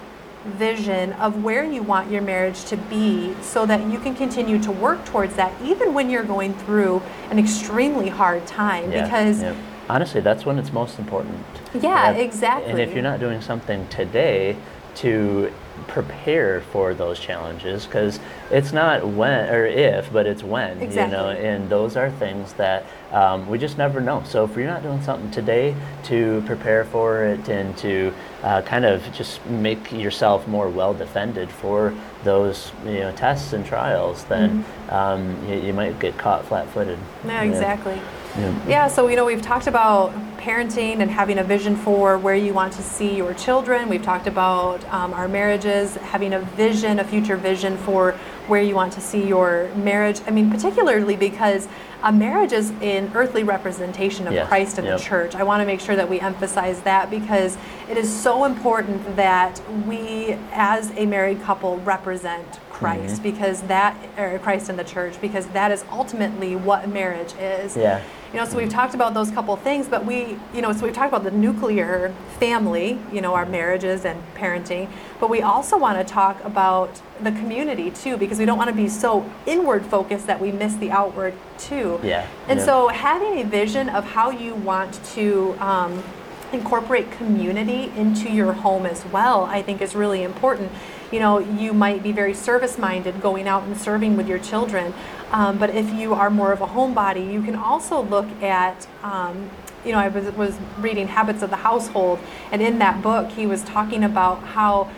vision 0.45 1.13
of 1.13 1.43
where 1.43 1.63
you 1.63 1.81
want 1.81 2.11
your 2.11 2.21
marriage 2.21 2.65
to 2.65 2.77
be 2.77 3.35
so 3.41 3.65
that 3.65 3.83
you 3.91 3.99
can 3.99 4.15
continue 4.15 4.61
to 4.61 4.71
work 4.71 5.03
towards 5.05 5.35
that 5.35 5.51
even 5.63 5.93
when 5.93 6.09
you're 6.09 6.23
going 6.23 6.53
through 6.53 7.01
an 7.31 7.39
extremely 7.39 8.09
hard 8.09 8.45
time 8.45 8.91
yeah, 8.91 9.03
because 9.03 9.41
yeah. 9.41 9.55
honestly 9.89 10.21
that's 10.21 10.45
when 10.45 10.59
it's 10.59 10.71
most 10.71 10.99
important 10.99 11.43
yeah 11.73 12.11
exactly 12.11 12.69
and 12.69 12.79
if 12.79 12.93
you're 12.93 13.01
not 13.01 13.19
doing 13.19 13.41
something 13.41 13.87
today 13.87 14.55
to 14.95 15.51
prepare 15.87 16.61
for 16.61 16.93
those 16.93 17.19
challenges 17.19 17.85
because 17.85 18.19
it's 18.49 18.71
not 18.71 19.05
when 19.05 19.49
or 19.49 19.65
if, 19.65 20.11
but 20.11 20.25
it's 20.25 20.43
when. 20.43 20.81
Exactly. 20.81 21.17
You 21.17 21.23
know, 21.23 21.29
and 21.29 21.69
those 21.69 21.97
are 21.97 22.09
things 22.11 22.53
that 22.53 22.85
um, 23.11 23.47
we 23.47 23.57
just 23.57 23.77
never 23.77 23.99
know. 23.99 24.23
So 24.25 24.45
if 24.45 24.55
you're 24.55 24.67
not 24.67 24.83
doing 24.83 25.01
something 25.01 25.29
today 25.31 25.75
to 26.05 26.43
prepare 26.45 26.85
for 26.85 27.25
it 27.25 27.47
and 27.49 27.77
to 27.77 28.13
uh, 28.43 28.61
kind 28.61 28.85
of 28.85 29.11
just 29.13 29.45
make 29.45 29.91
yourself 29.91 30.47
more 30.47 30.69
well 30.69 30.93
defended 30.93 31.49
for 31.49 31.93
those 32.23 32.71
you 32.85 32.99
know 32.99 33.11
tests 33.11 33.53
and 33.53 33.65
trials, 33.65 34.23
then 34.25 34.63
mm-hmm. 34.63 34.93
um, 34.93 35.49
you, 35.49 35.67
you, 35.67 35.73
might 35.73 35.99
get 35.99 36.17
caught 36.17 36.45
flat-footed. 36.45 36.97
Yeah, 37.25 37.43
exactly. 37.43 37.99
Yeah. 38.37 38.67
yeah. 38.67 38.87
So 38.87 39.07
you 39.07 39.15
know 39.15 39.25
we've 39.25 39.41
talked 39.41 39.67
about 39.67 40.13
parenting 40.37 40.99
and 40.99 41.09
having 41.09 41.39
a 41.39 41.43
vision 41.43 41.75
for 41.75 42.17
where 42.17 42.35
you 42.35 42.53
want 42.53 42.73
to 42.73 42.83
see 42.83 43.15
your 43.15 43.33
children. 43.33 43.89
We've 43.89 44.03
talked 44.03 44.27
about 44.27 44.83
um, 44.93 45.13
our 45.13 45.27
marriages, 45.27 45.95
having 45.95 46.33
a 46.33 46.39
vision, 46.39 46.99
a 46.99 47.03
future 47.03 47.37
vision 47.37 47.77
for 47.77 48.11
where 48.47 48.61
you 48.61 48.75
want 48.75 48.93
to 48.93 49.01
see 49.01 49.27
your 49.27 49.71
marriage. 49.75 50.21
I 50.27 50.31
mean, 50.31 50.51
particularly 50.51 51.15
because 51.15 51.67
a 52.03 52.11
marriage 52.11 52.51
is 52.51 52.69
an 52.81 53.11
earthly 53.15 53.43
representation 53.43 54.27
of 54.27 54.33
yes. 54.33 54.47
Christ 54.47 54.77
and 54.77 54.85
yep. 54.85 54.99
the 54.99 55.03
church. 55.03 55.33
I 55.33 55.41
want 55.41 55.61
to 55.61 55.65
make 55.65 55.79
sure 55.79 55.95
that 55.95 56.07
we 56.07 56.19
emphasize 56.19 56.81
that 56.81 57.09
because 57.09 57.57
it 57.89 57.97
is 57.97 58.13
so 58.13 58.45
important 58.45 59.15
that 59.15 59.59
we, 59.87 60.37
as 60.51 60.91
a 60.91 61.07
married 61.07 61.41
couple, 61.41 61.79
represent 61.79 62.59
Christ 62.69 63.15
mm-hmm. 63.15 63.23
because 63.23 63.63
that, 63.63 63.97
or 64.19 64.37
Christ 64.37 64.69
and 64.69 64.77
the 64.77 64.83
church, 64.83 65.19
because 65.19 65.47
that 65.47 65.71
is 65.71 65.83
ultimately 65.89 66.55
what 66.55 66.87
marriage 66.87 67.33
is. 67.39 67.75
Yeah. 67.75 68.03
You 68.35 68.41
know, 68.41 68.49
so 68.49 68.57
we've 68.57 68.67
talked 68.67 68.93
about 68.93 69.13
those 69.13 69.31
couple 69.31 69.55
things, 69.55 69.87
but 69.87 70.05
we, 70.05 70.37
you 70.53 70.61
know, 70.61 70.73
so 70.73 70.83
we've 70.83 70.93
talked 70.93 71.07
about 71.07 71.23
the 71.23 71.31
nuclear 71.31 72.13
family, 72.37 72.99
you 73.13 73.21
know, 73.21 73.33
our 73.33 73.45
marriages 73.45 74.03
and 74.03 74.21
parenting, 74.35 74.89
but 75.21 75.29
we 75.29 75.41
also 75.41 75.77
want 75.77 76.05
to 76.05 76.13
talk 76.13 76.43
about 76.43 77.01
the 77.23 77.31
community 77.31 77.91
too, 77.91 78.17
because 78.17 78.37
we 78.37 78.43
don't 78.43 78.57
want 78.57 78.69
to 78.69 78.75
be 78.75 78.89
so 78.89 79.25
inward 79.45 79.85
focused 79.85 80.27
that 80.27 80.41
we 80.41 80.51
miss 80.51 80.75
the 80.75 80.91
outward 80.91 81.33
too. 81.57 81.97
Yeah. 82.03 82.27
And 82.49 82.59
yeah. 82.59 82.65
so 82.65 82.89
having 82.89 83.39
a 83.39 83.45
vision 83.45 83.87
of 83.87 84.03
how 84.03 84.31
you 84.31 84.53
want 84.53 85.01
to 85.13 85.55
um, 85.61 86.03
incorporate 86.51 87.09
community 87.11 87.89
into 87.95 88.29
your 88.29 88.51
home 88.51 88.85
as 88.85 89.05
well, 89.05 89.45
I 89.45 89.61
think 89.61 89.81
is 89.81 89.95
really 89.95 90.23
important. 90.23 90.73
You 91.09 91.19
know, 91.21 91.39
you 91.39 91.71
might 91.71 92.03
be 92.03 92.11
very 92.11 92.33
service 92.33 92.77
minded 92.77 93.21
going 93.21 93.47
out 93.47 93.63
and 93.63 93.77
serving 93.77 94.17
with 94.17 94.27
your 94.27 94.39
children. 94.39 94.93
Um, 95.31 95.57
but 95.57 95.69
if 95.71 95.91
you 95.93 96.13
are 96.13 96.29
more 96.29 96.51
of 96.51 96.61
a 96.61 96.67
homebody, 96.67 97.31
you 97.31 97.41
can 97.41 97.55
also 97.55 98.01
look 98.01 98.27
at, 98.41 98.87
um, 99.03 99.49
you 99.83 99.91
know, 99.91 99.97
I 99.97 100.07
was, 100.07 100.33
was 100.35 100.57
reading 100.79 101.07
Habits 101.07 101.41
of 101.41 101.49
the 101.49 101.57
Household, 101.57 102.19
and 102.51 102.61
in 102.61 102.79
that 102.79 103.01
book, 103.01 103.31
he 103.31 103.45
was 103.45 103.63
talking 103.63 104.03
about 104.03 104.39
how 104.43 104.89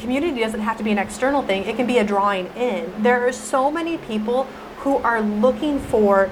community 0.00 0.40
doesn't 0.40 0.60
have 0.60 0.76
to 0.78 0.84
be 0.84 0.90
an 0.92 0.98
external 0.98 1.42
thing, 1.42 1.64
it 1.64 1.76
can 1.76 1.86
be 1.86 1.98
a 1.98 2.04
drawing 2.04 2.46
in. 2.56 3.02
There 3.02 3.26
are 3.26 3.32
so 3.32 3.70
many 3.70 3.98
people 3.98 4.44
who 4.78 4.96
are 4.98 5.20
looking 5.20 5.80
for 5.80 6.30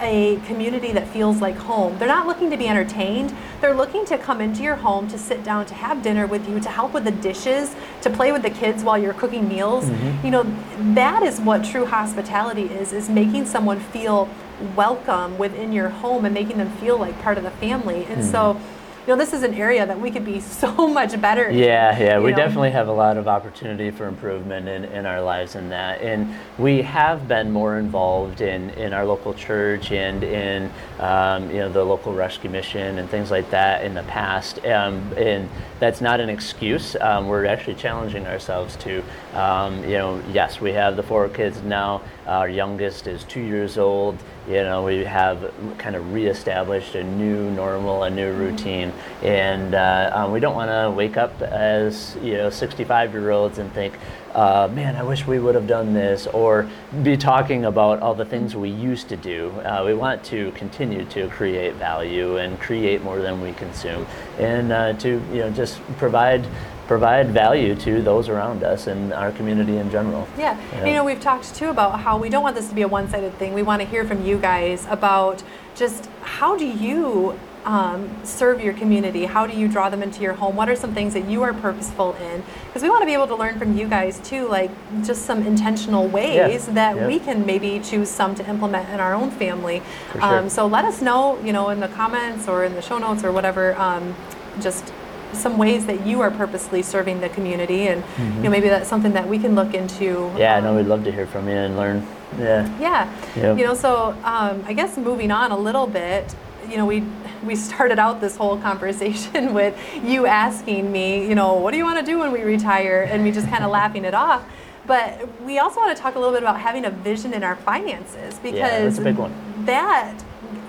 a 0.00 0.36
community 0.46 0.92
that 0.92 1.08
feels 1.08 1.40
like 1.40 1.56
home. 1.56 1.98
They're 1.98 2.08
not 2.08 2.26
looking 2.26 2.50
to 2.50 2.56
be 2.56 2.68
entertained. 2.68 3.34
They're 3.60 3.74
looking 3.74 4.04
to 4.06 4.18
come 4.18 4.40
into 4.40 4.62
your 4.62 4.76
home 4.76 5.08
to 5.08 5.18
sit 5.18 5.44
down, 5.44 5.66
to 5.66 5.74
have 5.74 6.02
dinner 6.02 6.26
with 6.26 6.48
you, 6.48 6.60
to 6.60 6.68
help 6.68 6.92
with 6.92 7.04
the 7.04 7.10
dishes, 7.10 7.74
to 8.02 8.10
play 8.10 8.32
with 8.32 8.42
the 8.42 8.50
kids 8.50 8.84
while 8.84 8.98
you're 8.98 9.14
cooking 9.14 9.48
meals. 9.48 9.84
Mm-hmm. 9.86 10.24
You 10.26 10.30
know, 10.30 10.56
that 10.94 11.22
is 11.22 11.40
what 11.40 11.64
true 11.64 11.86
hospitality 11.86 12.64
is, 12.64 12.92
is 12.92 13.08
making 13.08 13.46
someone 13.46 13.80
feel 13.80 14.28
welcome 14.76 15.38
within 15.38 15.72
your 15.72 15.88
home 15.88 16.24
and 16.24 16.34
making 16.34 16.58
them 16.58 16.70
feel 16.78 16.98
like 16.98 17.20
part 17.22 17.38
of 17.38 17.44
the 17.44 17.50
family. 17.52 18.04
And 18.04 18.22
mm-hmm. 18.22 18.30
so 18.30 18.60
you 19.08 19.14
know, 19.14 19.24
this 19.24 19.32
is 19.32 19.42
an 19.42 19.54
area 19.54 19.86
that 19.86 19.98
we 19.98 20.10
could 20.10 20.26
be 20.26 20.38
so 20.60 20.86
much 20.86 21.18
better. 21.18 21.50
Yeah, 21.50 21.98
yeah, 21.98 22.18
we 22.18 22.30
know? 22.30 22.36
definitely 22.36 22.72
have 22.72 22.88
a 22.88 22.92
lot 22.92 23.16
of 23.16 23.26
opportunity 23.26 23.90
for 23.90 24.06
improvement 24.06 24.68
in, 24.68 24.84
in 24.84 25.06
our 25.06 25.22
lives 25.22 25.54
in 25.54 25.70
that. 25.70 26.02
And 26.02 26.34
we 26.58 26.82
have 26.82 27.26
been 27.26 27.50
more 27.50 27.78
involved 27.78 28.42
in, 28.42 28.68
in 28.70 28.92
our 28.92 29.06
local 29.06 29.32
church 29.32 29.92
and 29.92 30.22
in, 30.22 30.70
um, 30.98 31.50
you 31.50 31.56
know, 31.56 31.70
the 31.70 31.82
local 31.82 32.12
rescue 32.12 32.50
mission 32.50 32.98
and 32.98 33.08
things 33.08 33.30
like 33.30 33.48
that 33.48 33.82
in 33.82 33.94
the 33.94 34.02
past. 34.02 34.58
Um, 34.66 35.10
and 35.16 35.48
that's 35.80 36.02
not 36.02 36.20
an 36.20 36.28
excuse. 36.28 36.94
Um, 37.00 37.28
we're 37.28 37.46
actually 37.46 37.76
challenging 37.76 38.26
ourselves 38.26 38.76
to, 38.76 39.02
um, 39.34 39.82
you 39.84 39.98
know, 39.98 40.22
yes, 40.32 40.60
we 40.60 40.72
have 40.72 40.96
the 40.96 41.02
four 41.02 41.28
kids 41.28 41.62
now. 41.62 42.02
Our 42.26 42.48
youngest 42.48 43.06
is 43.06 43.24
two 43.24 43.40
years 43.40 43.78
old 43.78 44.18
you 44.48 44.62
know, 44.62 44.82
we 44.82 45.04
have 45.04 45.52
kind 45.76 45.94
of 45.94 46.14
reestablished 46.14 46.94
a 46.94 47.04
new 47.04 47.50
normal, 47.50 48.04
a 48.04 48.10
new 48.10 48.32
routine, 48.32 48.92
and 49.22 49.74
uh, 49.74 50.10
um, 50.14 50.32
we 50.32 50.40
don't 50.40 50.54
want 50.54 50.70
to 50.70 50.90
wake 50.90 51.18
up 51.18 51.42
as 51.42 52.16
you 52.22 52.32
know 52.32 52.48
65 52.48 53.12
year 53.12 53.30
olds 53.30 53.58
and 53.58 53.70
think, 53.74 53.92
uh, 54.34 54.66
man, 54.72 54.96
I 54.96 55.02
wish 55.02 55.26
we 55.26 55.38
would 55.38 55.54
have 55.54 55.66
done 55.66 55.92
this, 55.92 56.26
or 56.28 56.66
be 57.02 57.14
talking 57.14 57.66
about 57.66 58.00
all 58.00 58.14
the 58.14 58.24
things 58.24 58.56
we 58.56 58.70
used 58.70 59.10
to 59.10 59.16
do. 59.16 59.50
Uh, 59.66 59.82
we 59.84 59.92
want 59.92 60.24
to 60.24 60.50
continue 60.52 61.04
to 61.06 61.28
create 61.28 61.74
value 61.74 62.38
and 62.38 62.58
create 62.58 63.02
more 63.02 63.18
than 63.18 63.42
we 63.42 63.52
consume, 63.52 64.06
and 64.38 64.72
uh, 64.72 64.94
to 64.94 65.20
you 65.30 65.40
know 65.40 65.50
just 65.50 65.78
provide 65.98 66.46
provide 66.88 67.28
value 67.28 67.74
to 67.76 68.02
those 68.02 68.28
around 68.28 68.64
us 68.64 68.86
and 68.86 69.12
our 69.12 69.30
community 69.32 69.76
in 69.76 69.90
general. 69.90 70.26
Yeah. 70.38 70.58
yeah. 70.72 70.86
You 70.86 70.94
know, 70.94 71.04
we've 71.04 71.20
talked 71.20 71.54
too 71.54 71.68
about 71.68 72.00
how 72.00 72.18
we 72.18 72.30
don't 72.30 72.42
want 72.42 72.56
this 72.56 72.68
to 72.70 72.74
be 72.74 72.82
a 72.82 72.88
one 72.88 73.08
sided 73.08 73.34
thing. 73.34 73.52
We 73.54 73.62
want 73.62 73.82
to 73.82 73.86
hear 73.86 74.04
from 74.04 74.24
you 74.24 74.38
guys 74.38 74.86
about 74.88 75.42
just 75.76 76.08
how 76.22 76.56
do 76.56 76.66
you 76.66 77.38
um, 77.66 78.08
serve 78.24 78.62
your 78.62 78.72
community? 78.72 79.26
How 79.26 79.46
do 79.46 79.54
you 79.54 79.68
draw 79.68 79.90
them 79.90 80.02
into 80.02 80.22
your 80.22 80.32
home? 80.32 80.56
What 80.56 80.70
are 80.70 80.76
some 80.76 80.94
things 80.94 81.12
that 81.12 81.28
you 81.28 81.42
are 81.42 81.52
purposeful 81.52 82.14
in? 82.14 82.42
Because 82.66 82.82
we 82.82 82.88
want 82.88 83.02
to 83.02 83.06
be 83.06 83.12
able 83.12 83.26
to 83.26 83.36
learn 83.36 83.58
from 83.58 83.76
you 83.76 83.86
guys 83.86 84.18
too, 84.20 84.48
like 84.48 84.70
just 85.04 85.26
some 85.26 85.42
intentional 85.46 86.08
ways 86.08 86.66
Yeah. 86.66 86.74
that 86.74 86.96
Yep. 86.96 87.06
we 87.06 87.18
can 87.18 87.44
maybe 87.44 87.80
choose 87.80 88.08
some 88.08 88.34
to 88.36 88.48
implement 88.48 88.88
in 88.88 89.00
our 89.00 89.12
own 89.12 89.30
family. 89.30 89.82
Sure. 90.12 90.24
Um, 90.24 90.48
so 90.48 90.66
let 90.66 90.86
us 90.86 91.02
know, 91.02 91.38
you 91.44 91.52
know, 91.52 91.68
in 91.68 91.80
the 91.80 91.88
comments 91.88 92.48
or 92.48 92.64
in 92.64 92.74
the 92.74 92.80
show 92.82 92.96
notes 92.96 93.22
or 93.24 93.32
whatever, 93.32 93.74
um, 93.76 94.14
just 94.62 94.90
some 95.32 95.58
ways 95.58 95.86
that 95.86 96.06
you 96.06 96.20
are 96.20 96.30
purposely 96.30 96.82
serving 96.82 97.20
the 97.20 97.28
community, 97.28 97.88
and 97.88 98.02
you 98.18 98.42
know 98.44 98.50
maybe 98.50 98.68
that's 98.68 98.88
something 98.88 99.12
that 99.12 99.28
we 99.28 99.38
can 99.38 99.54
look 99.54 99.74
into. 99.74 100.04
Mm-hmm. 100.14 100.38
Yeah, 100.38 100.60
no, 100.60 100.70
um, 100.70 100.76
we'd 100.76 100.86
love 100.86 101.04
to 101.04 101.12
hear 101.12 101.26
from 101.26 101.48
you 101.48 101.54
and 101.54 101.76
learn. 101.76 102.06
Yeah. 102.38 102.68
yeah. 102.78 103.12
Yep. 103.36 103.58
You 103.58 103.64
know, 103.64 103.74
so 103.74 104.10
um, 104.24 104.62
I 104.66 104.72
guess 104.74 104.96
moving 104.98 105.30
on 105.30 105.50
a 105.50 105.56
little 105.58 105.86
bit, 105.86 106.34
you 106.68 106.76
know, 106.76 106.84
we 106.86 107.04
we 107.44 107.56
started 107.56 107.98
out 107.98 108.20
this 108.20 108.36
whole 108.36 108.58
conversation 108.58 109.54
with 109.60 109.74
you 110.02 110.26
asking 110.26 110.90
me, 110.92 111.26
you 111.28 111.34
know, 111.34 111.54
what 111.54 111.70
do 111.70 111.76
you 111.78 111.84
want 111.84 111.98
to 111.98 112.04
do 112.04 112.18
when 112.18 112.32
we 112.32 112.42
retire, 112.42 113.02
and 113.10 113.22
me 113.24 113.30
just 113.32 113.48
kind 113.48 113.64
of 113.64 113.70
laughing 113.80 114.04
it 114.04 114.14
off. 114.14 114.44
But 114.86 115.28
we 115.42 115.58
also 115.58 115.80
want 115.80 115.94
to 115.94 116.02
talk 116.02 116.14
a 116.14 116.18
little 116.18 116.32
bit 116.32 116.42
about 116.42 116.60
having 116.60 116.86
a 116.86 116.90
vision 116.90 117.34
in 117.34 117.44
our 117.44 117.56
finances 117.56 118.38
because 118.38 118.54
Yeah, 118.58 118.84
that's 118.84 118.98
a 118.98 119.02
big 119.02 119.16
one. 119.16 119.32
that 119.66 120.24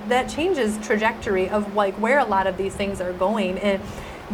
that 0.09 0.27
changes 0.27 0.77
trajectory 0.79 1.47
of 1.49 1.73
like 1.75 1.93
where 1.95 2.19
a 2.19 2.25
lot 2.25 2.47
of 2.47 2.57
these 2.57 2.73
things 2.75 2.99
are 2.99 3.13
going 3.13 3.57
and 3.59 3.79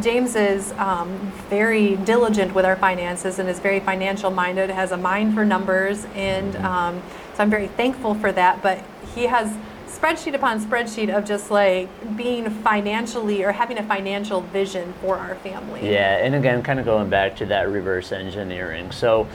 James 0.01 0.35
is 0.35 0.71
um, 0.73 1.09
very 1.49 1.95
diligent 1.97 2.53
with 2.53 2.65
our 2.65 2.75
finances 2.75 3.39
and 3.39 3.47
is 3.47 3.59
very 3.59 3.79
financial 3.79 4.29
minded, 4.29 4.69
has 4.69 4.91
a 4.91 4.97
mind 4.97 5.33
for 5.33 5.45
numbers, 5.45 6.05
and 6.15 6.55
um, 6.57 7.01
so 7.33 7.43
I'm 7.43 7.49
very 7.49 7.67
thankful 7.67 8.13
for 8.15 8.31
that. 8.33 8.61
But 8.61 8.83
he 9.13 9.23
has 9.23 9.55
spreadsheet 9.87 10.33
upon 10.33 10.59
spreadsheet 10.59 11.15
of 11.15 11.25
just 11.25 11.49
like 11.49 11.87
being 12.17 12.49
financially 12.49 13.43
or 13.43 13.53
having 13.53 13.77
a 13.77 13.83
financial 13.83 14.41
vision 14.41 14.93
for 15.01 15.17
our 15.17 15.35
family. 15.35 15.89
Yeah, 15.89 16.17
and 16.17 16.35
again, 16.35 16.61
kind 16.61 16.79
of 16.79 16.85
going 16.85 17.09
back 17.09 17.35
to 17.37 17.45
that 17.47 17.69
reverse 17.69 18.11
engineering. 18.11 18.91
So, 18.91 19.27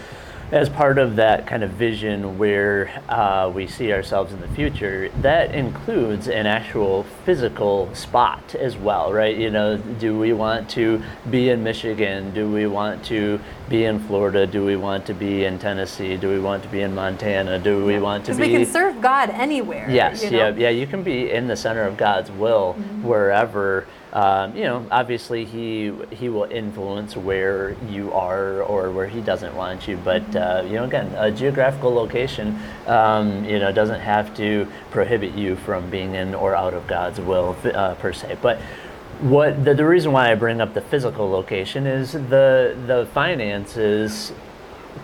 as 0.52 0.68
part 0.68 0.98
of 0.98 1.16
that 1.16 1.46
kind 1.46 1.62
of 1.62 1.70
vision 1.70 2.36
where 2.36 2.90
uh, 3.08 3.50
we 3.54 3.66
see 3.66 3.92
ourselves 3.92 4.32
in 4.32 4.40
the 4.40 4.48
future, 4.48 5.08
that 5.20 5.54
includes 5.54 6.26
an 6.26 6.46
actual 6.46 7.04
physical 7.24 7.92
spot 7.94 8.54
as 8.56 8.76
well, 8.76 9.12
right? 9.12 9.36
You 9.36 9.50
know, 9.50 9.76
do 9.76 10.18
we 10.18 10.32
want 10.32 10.68
to 10.70 11.02
be 11.30 11.50
in 11.50 11.62
Michigan? 11.62 12.34
Do 12.34 12.50
we 12.50 12.66
want 12.66 13.04
to 13.06 13.38
be 13.68 13.84
in 13.84 14.00
Florida? 14.00 14.46
Do 14.46 14.64
we 14.64 14.74
want 14.74 15.06
to 15.06 15.14
be 15.14 15.44
in 15.44 15.58
Tennessee? 15.58 16.16
Do 16.16 16.28
we 16.28 16.40
want 16.40 16.64
to 16.64 16.68
be 16.68 16.80
in 16.80 16.94
Montana? 16.94 17.58
Do 17.60 17.84
we 17.84 18.00
want 18.00 18.24
to 18.24 18.32
be? 18.32 18.38
Because 18.38 18.48
be 18.48 18.58
we 18.58 18.64
can 18.64 18.72
serve 18.72 19.00
God 19.00 19.30
anywhere. 19.30 19.88
Yes, 19.88 20.24
you 20.24 20.32
know? 20.32 20.48
yeah, 20.48 20.54
yeah. 20.56 20.70
You 20.70 20.86
can 20.86 21.04
be 21.04 21.30
in 21.30 21.46
the 21.46 21.56
center 21.56 21.82
of 21.82 21.96
God's 21.96 22.30
will 22.32 22.72
wherever. 23.02 23.86
Um, 24.12 24.56
you 24.56 24.64
know, 24.64 24.84
obviously 24.90 25.44
he 25.44 25.92
he 26.10 26.28
will 26.28 26.44
influence 26.44 27.16
where 27.16 27.76
you 27.88 28.12
are 28.12 28.62
or 28.62 28.90
where 28.90 29.06
he 29.06 29.20
doesn't 29.20 29.54
want 29.54 29.86
you. 29.86 29.96
But 29.96 30.34
uh, 30.34 30.64
you 30.66 30.74
know, 30.74 30.84
again, 30.84 31.12
a 31.16 31.30
geographical 31.30 31.94
location, 31.94 32.58
um, 32.86 33.44
you 33.44 33.58
know, 33.58 33.70
doesn't 33.70 34.00
have 34.00 34.34
to 34.36 34.66
prohibit 34.90 35.34
you 35.34 35.54
from 35.56 35.88
being 35.90 36.14
in 36.14 36.34
or 36.34 36.56
out 36.56 36.74
of 36.74 36.86
God's 36.88 37.20
will 37.20 37.56
uh, 37.64 37.94
per 37.94 38.12
se. 38.12 38.38
But 38.42 38.60
what 39.20 39.64
the, 39.64 39.74
the 39.74 39.86
reason 39.86 40.12
why 40.12 40.32
I 40.32 40.34
bring 40.34 40.60
up 40.60 40.74
the 40.74 40.80
physical 40.80 41.30
location 41.30 41.86
is 41.86 42.12
the 42.12 42.76
the 42.86 43.08
finances 43.14 44.32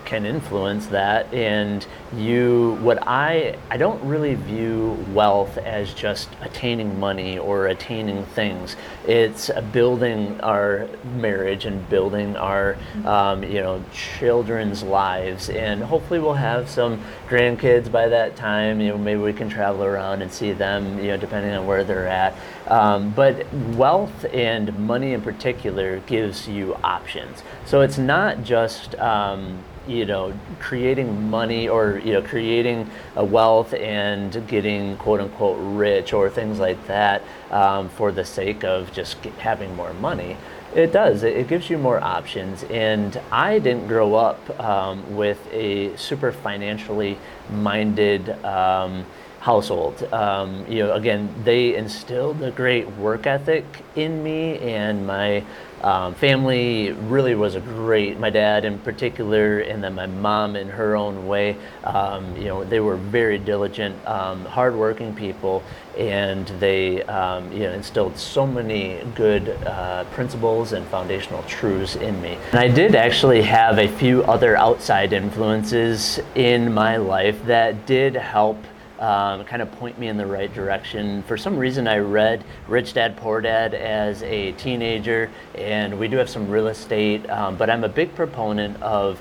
can 0.06 0.24
influence 0.24 0.86
that. 0.86 1.32
And 1.34 1.86
you 2.14 2.78
what 2.80 3.06
i 3.06 3.56
i 3.70 3.76
don't 3.76 4.02
really 4.04 4.36
view 4.36 4.92
wealth 5.12 5.58
as 5.58 5.92
just 5.92 6.28
attaining 6.40 6.98
money 6.98 7.38
or 7.38 7.66
attaining 7.66 8.24
things. 8.26 8.76
It's 9.06 9.50
building 9.72 10.40
our 10.40 10.88
marriage 11.16 11.66
and 11.66 11.86
building 11.90 12.36
our 12.36 12.76
um, 13.04 13.42
you 13.42 13.60
know 13.60 13.84
children's 13.92 14.82
lives. 14.82 15.50
And 15.50 15.82
hopefully 15.82 16.20
we'll 16.20 16.34
have 16.34 16.70
some 16.70 17.02
grandkids 17.28 17.90
by 17.90 18.08
that 18.08 18.36
time. 18.36 18.80
You 18.80 18.90
know 18.90 18.98
maybe 18.98 19.20
we 19.20 19.32
can 19.32 19.48
travel 19.48 19.84
around 19.84 20.22
and 20.22 20.32
see 20.32 20.52
them 20.52 20.98
you 20.98 21.08
know 21.08 21.16
depending 21.16 21.52
on 21.52 21.66
where 21.66 21.84
they're 21.84 22.08
at. 22.08 22.34
Um, 22.68 23.10
but 23.10 23.52
wealth 23.74 24.24
and 24.32 24.76
money 24.78 25.12
in 25.12 25.22
particular 25.22 26.00
gives 26.00 26.48
you 26.48 26.74
options. 26.82 27.42
So 27.64 27.80
it's 27.80 27.98
not 27.98 28.42
just 28.42 28.94
um, 28.96 29.62
you 29.86 29.95
know 30.04 30.32
creating 30.58 31.30
money 31.30 31.68
or 31.68 32.00
you 32.04 32.12
know 32.12 32.22
creating 32.22 32.90
a 33.14 33.24
wealth 33.24 33.72
and 33.74 34.46
getting 34.46 34.96
quote 34.98 35.20
unquote 35.20 35.58
rich 35.60 36.12
or 36.12 36.28
things 36.28 36.58
like 36.58 36.86
that 36.86 37.22
um, 37.50 37.88
for 37.88 38.12
the 38.12 38.24
sake 38.24 38.64
of 38.64 38.92
just 38.92 39.22
get, 39.22 39.32
having 39.34 39.74
more 39.76 39.94
money 39.94 40.36
it 40.76 40.92
does. 40.92 41.22
It, 41.22 41.36
it 41.36 41.48
gives 41.48 41.70
you 41.70 41.78
more 41.78 42.00
options. 42.00 42.62
And 42.64 43.18
i 43.32 43.58
didn't 43.58 43.86
grow 43.86 44.14
up 44.14 44.60
um, 44.60 45.16
with 45.16 45.40
a 45.52 45.96
super 45.96 46.32
financially 46.32 47.18
minded 47.50 48.28
um, 48.44 49.06
household. 49.46 50.02
Um, 50.12 50.66
you 50.68 50.80
know, 50.82 50.94
again, 50.94 51.32
they 51.44 51.76
instilled 51.76 52.42
a 52.42 52.50
great 52.50 52.84
work 52.96 53.28
ethic 53.28 53.64
in 53.94 54.20
me, 54.20 54.58
and 54.58 55.06
my 55.06 55.44
um, 55.82 56.16
family 56.16 56.90
really 56.90 57.36
was 57.36 57.54
a 57.54 57.60
great. 57.60 58.18
My 58.18 58.28
dad, 58.28 58.64
in 58.64 58.80
particular, 58.80 59.60
and 59.60 59.84
then 59.84 59.94
my 59.94 60.06
mom, 60.06 60.56
in 60.56 60.68
her 60.68 60.96
own 60.96 61.28
way. 61.28 61.56
Um, 61.84 62.36
you 62.36 62.46
know, 62.46 62.64
they 62.64 62.80
were 62.80 62.96
very 62.96 63.38
diligent, 63.38 63.94
um, 64.04 64.44
hardworking 64.46 65.14
people, 65.14 65.62
and 65.96 66.44
they 66.58 67.04
um, 67.04 67.52
you 67.52 67.60
know 67.60 67.72
instilled 67.72 68.18
so 68.18 68.44
many 68.48 69.00
good 69.14 69.50
uh, 69.64 70.02
principles 70.10 70.72
and 70.72 70.84
foundational 70.88 71.44
truths 71.44 71.94
in 71.94 72.20
me. 72.20 72.36
And 72.50 72.58
I 72.58 72.66
did 72.66 72.96
actually 72.96 73.42
have 73.42 73.78
a 73.78 73.86
few 73.86 74.24
other 74.24 74.56
outside 74.56 75.12
influences 75.12 76.18
in 76.34 76.74
my 76.74 76.96
life 76.96 77.38
that 77.46 77.86
did 77.86 78.16
help 78.16 78.58
um, 78.98 79.44
kind 79.44 79.62
of 79.62 79.70
point 79.72 79.98
me 79.98 80.08
in 80.08 80.16
the 80.16 80.26
right 80.26 80.52
direction. 80.52 81.22
For 81.24 81.36
some 81.36 81.56
reason, 81.56 81.86
I 81.86 81.98
read 81.98 82.44
Rich 82.68 82.94
Dad 82.94 83.16
Poor 83.16 83.40
Dad 83.40 83.74
as 83.74 84.22
a 84.22 84.52
teenager, 84.52 85.30
and 85.54 85.98
we 85.98 86.08
do 86.08 86.16
have 86.16 86.30
some 86.30 86.48
real 86.48 86.68
estate, 86.68 87.28
um, 87.28 87.56
but 87.56 87.68
I'm 87.68 87.84
a 87.84 87.88
big 87.88 88.14
proponent 88.14 88.82
of 88.82 89.20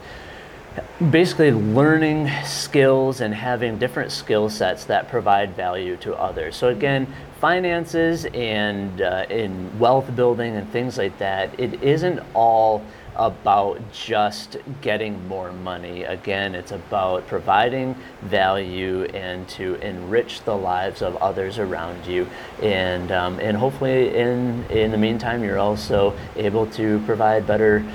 basically 1.11 1.51
learning 1.51 2.29
skills 2.45 3.21
and 3.21 3.33
having 3.33 3.77
different 3.77 4.11
skill 4.11 4.49
sets 4.49 4.85
that 4.85 5.09
provide 5.09 5.55
value 5.55 5.95
to 5.97 6.15
others. 6.15 6.55
So 6.55 6.69
again, 6.69 7.07
finances 7.39 8.25
and 8.33 9.01
uh, 9.01 9.25
in 9.29 9.77
wealth 9.79 10.13
building 10.15 10.55
and 10.55 10.69
things 10.71 10.97
like 10.97 11.17
that, 11.19 11.57
it 11.59 11.81
isn't 11.83 12.21
all 12.33 12.83
about 13.15 13.79
just 13.91 14.57
getting 14.81 15.27
more 15.27 15.51
money. 15.51 16.03
Again, 16.03 16.55
it's 16.55 16.71
about 16.71 17.27
providing 17.27 17.95
value 18.23 19.03
and 19.05 19.47
to 19.49 19.75
enrich 19.75 20.43
the 20.43 20.55
lives 20.55 21.01
of 21.01 21.15
others 21.17 21.59
around 21.59 22.05
you. 22.05 22.27
And, 22.61 23.11
um, 23.11 23.39
and 23.39 23.57
hopefully, 23.57 24.15
in, 24.15 24.65
in 24.69 24.91
the 24.91 24.97
meantime, 24.97 25.43
you're 25.43 25.59
also 25.59 26.17
able 26.35 26.67
to 26.71 27.01
provide 27.05 27.47
better 27.47 27.85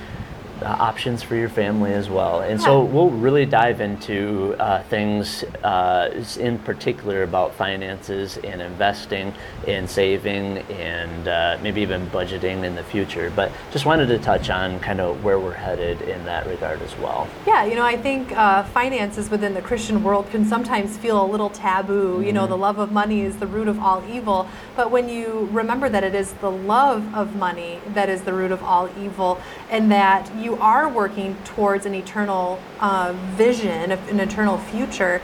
options 0.63 1.23
for 1.23 1.35
your 1.35 1.49
family 1.49 1.93
as 1.93 2.09
well. 2.09 2.41
And 2.41 2.61
so 2.61 2.83
we'll 2.83 3.11
really 3.11 3.47
dive 3.47 3.81
into 3.81 4.55
uh, 4.59 4.83
things 4.85 5.45
uh, 5.65 6.25
in 6.39 6.59
particular 6.61 7.23
about 7.23 7.55
finances 7.55 8.39
and 8.39 8.61
investing 8.61 9.33
and 9.67 9.89
saving 9.89 10.59
and 10.71 11.29
uh, 11.29 11.59
maybe 11.63 11.81
even 11.81 12.09
budgeting 12.11 12.65
in 12.65 12.75
the 12.75 12.85
future. 12.85 13.33
But 13.35 13.53
just 13.73 13.87
wanted 13.87 14.07
to 14.07 14.19
touch 14.19 14.51
on 14.51 14.81
kind 14.81 15.01
of 15.01 15.25
where 15.25 15.39
we're 15.39 15.53
headed 15.55 16.03
in 16.03 16.25
that 16.25 16.47
regard 16.47 16.83
as 16.83 16.97
well. 16.99 17.29
Yeah, 17.47 17.65
you 17.65 17.75
know, 17.75 17.85
I 17.85 17.97
think 17.97 18.33
uh, 18.33 18.63
finances 18.65 19.31
within 19.31 19.55
the 19.55 19.63
Christian 19.63 20.03
world 20.03 20.31
can 20.31 20.45
sometimes 20.45 20.97
feel 20.97 21.23
a 21.23 21.27
little 21.27 21.51
taboo. 21.51 22.23
You 22.25 22.33
know, 22.33 22.47
the 22.47 22.57
love 22.57 22.79
of 22.79 22.93
money 22.93 23.23
is 23.23 23.37
the 23.39 23.47
root 23.47 23.69
of 23.69 23.79
all 23.79 24.03
evil. 24.11 24.49
But 24.77 24.91
when 24.91 25.09
you 25.09 25.49
remember 25.53 25.89
that 25.89 26.05
it 26.05 26.15
is 26.15 26.33
the 26.35 26.51
love 26.51 27.15
of 27.15 27.37
money 27.37 27.81
that 27.89 28.09
is 28.09 28.23
the 28.23 28.33
root 28.33 28.53
of 28.53 28.63
all 28.63 28.89
evil, 28.99 29.41
and 29.71 29.91
that 29.91 30.35
you 30.37 30.50
are 30.57 30.89
working 30.89 31.37
towards 31.45 31.87
an 31.87 31.95
eternal 31.95 32.61
uh, 32.81 33.13
vision, 33.37 33.93
an 33.93 34.21
eternal 34.21 34.59
future, 34.59 35.21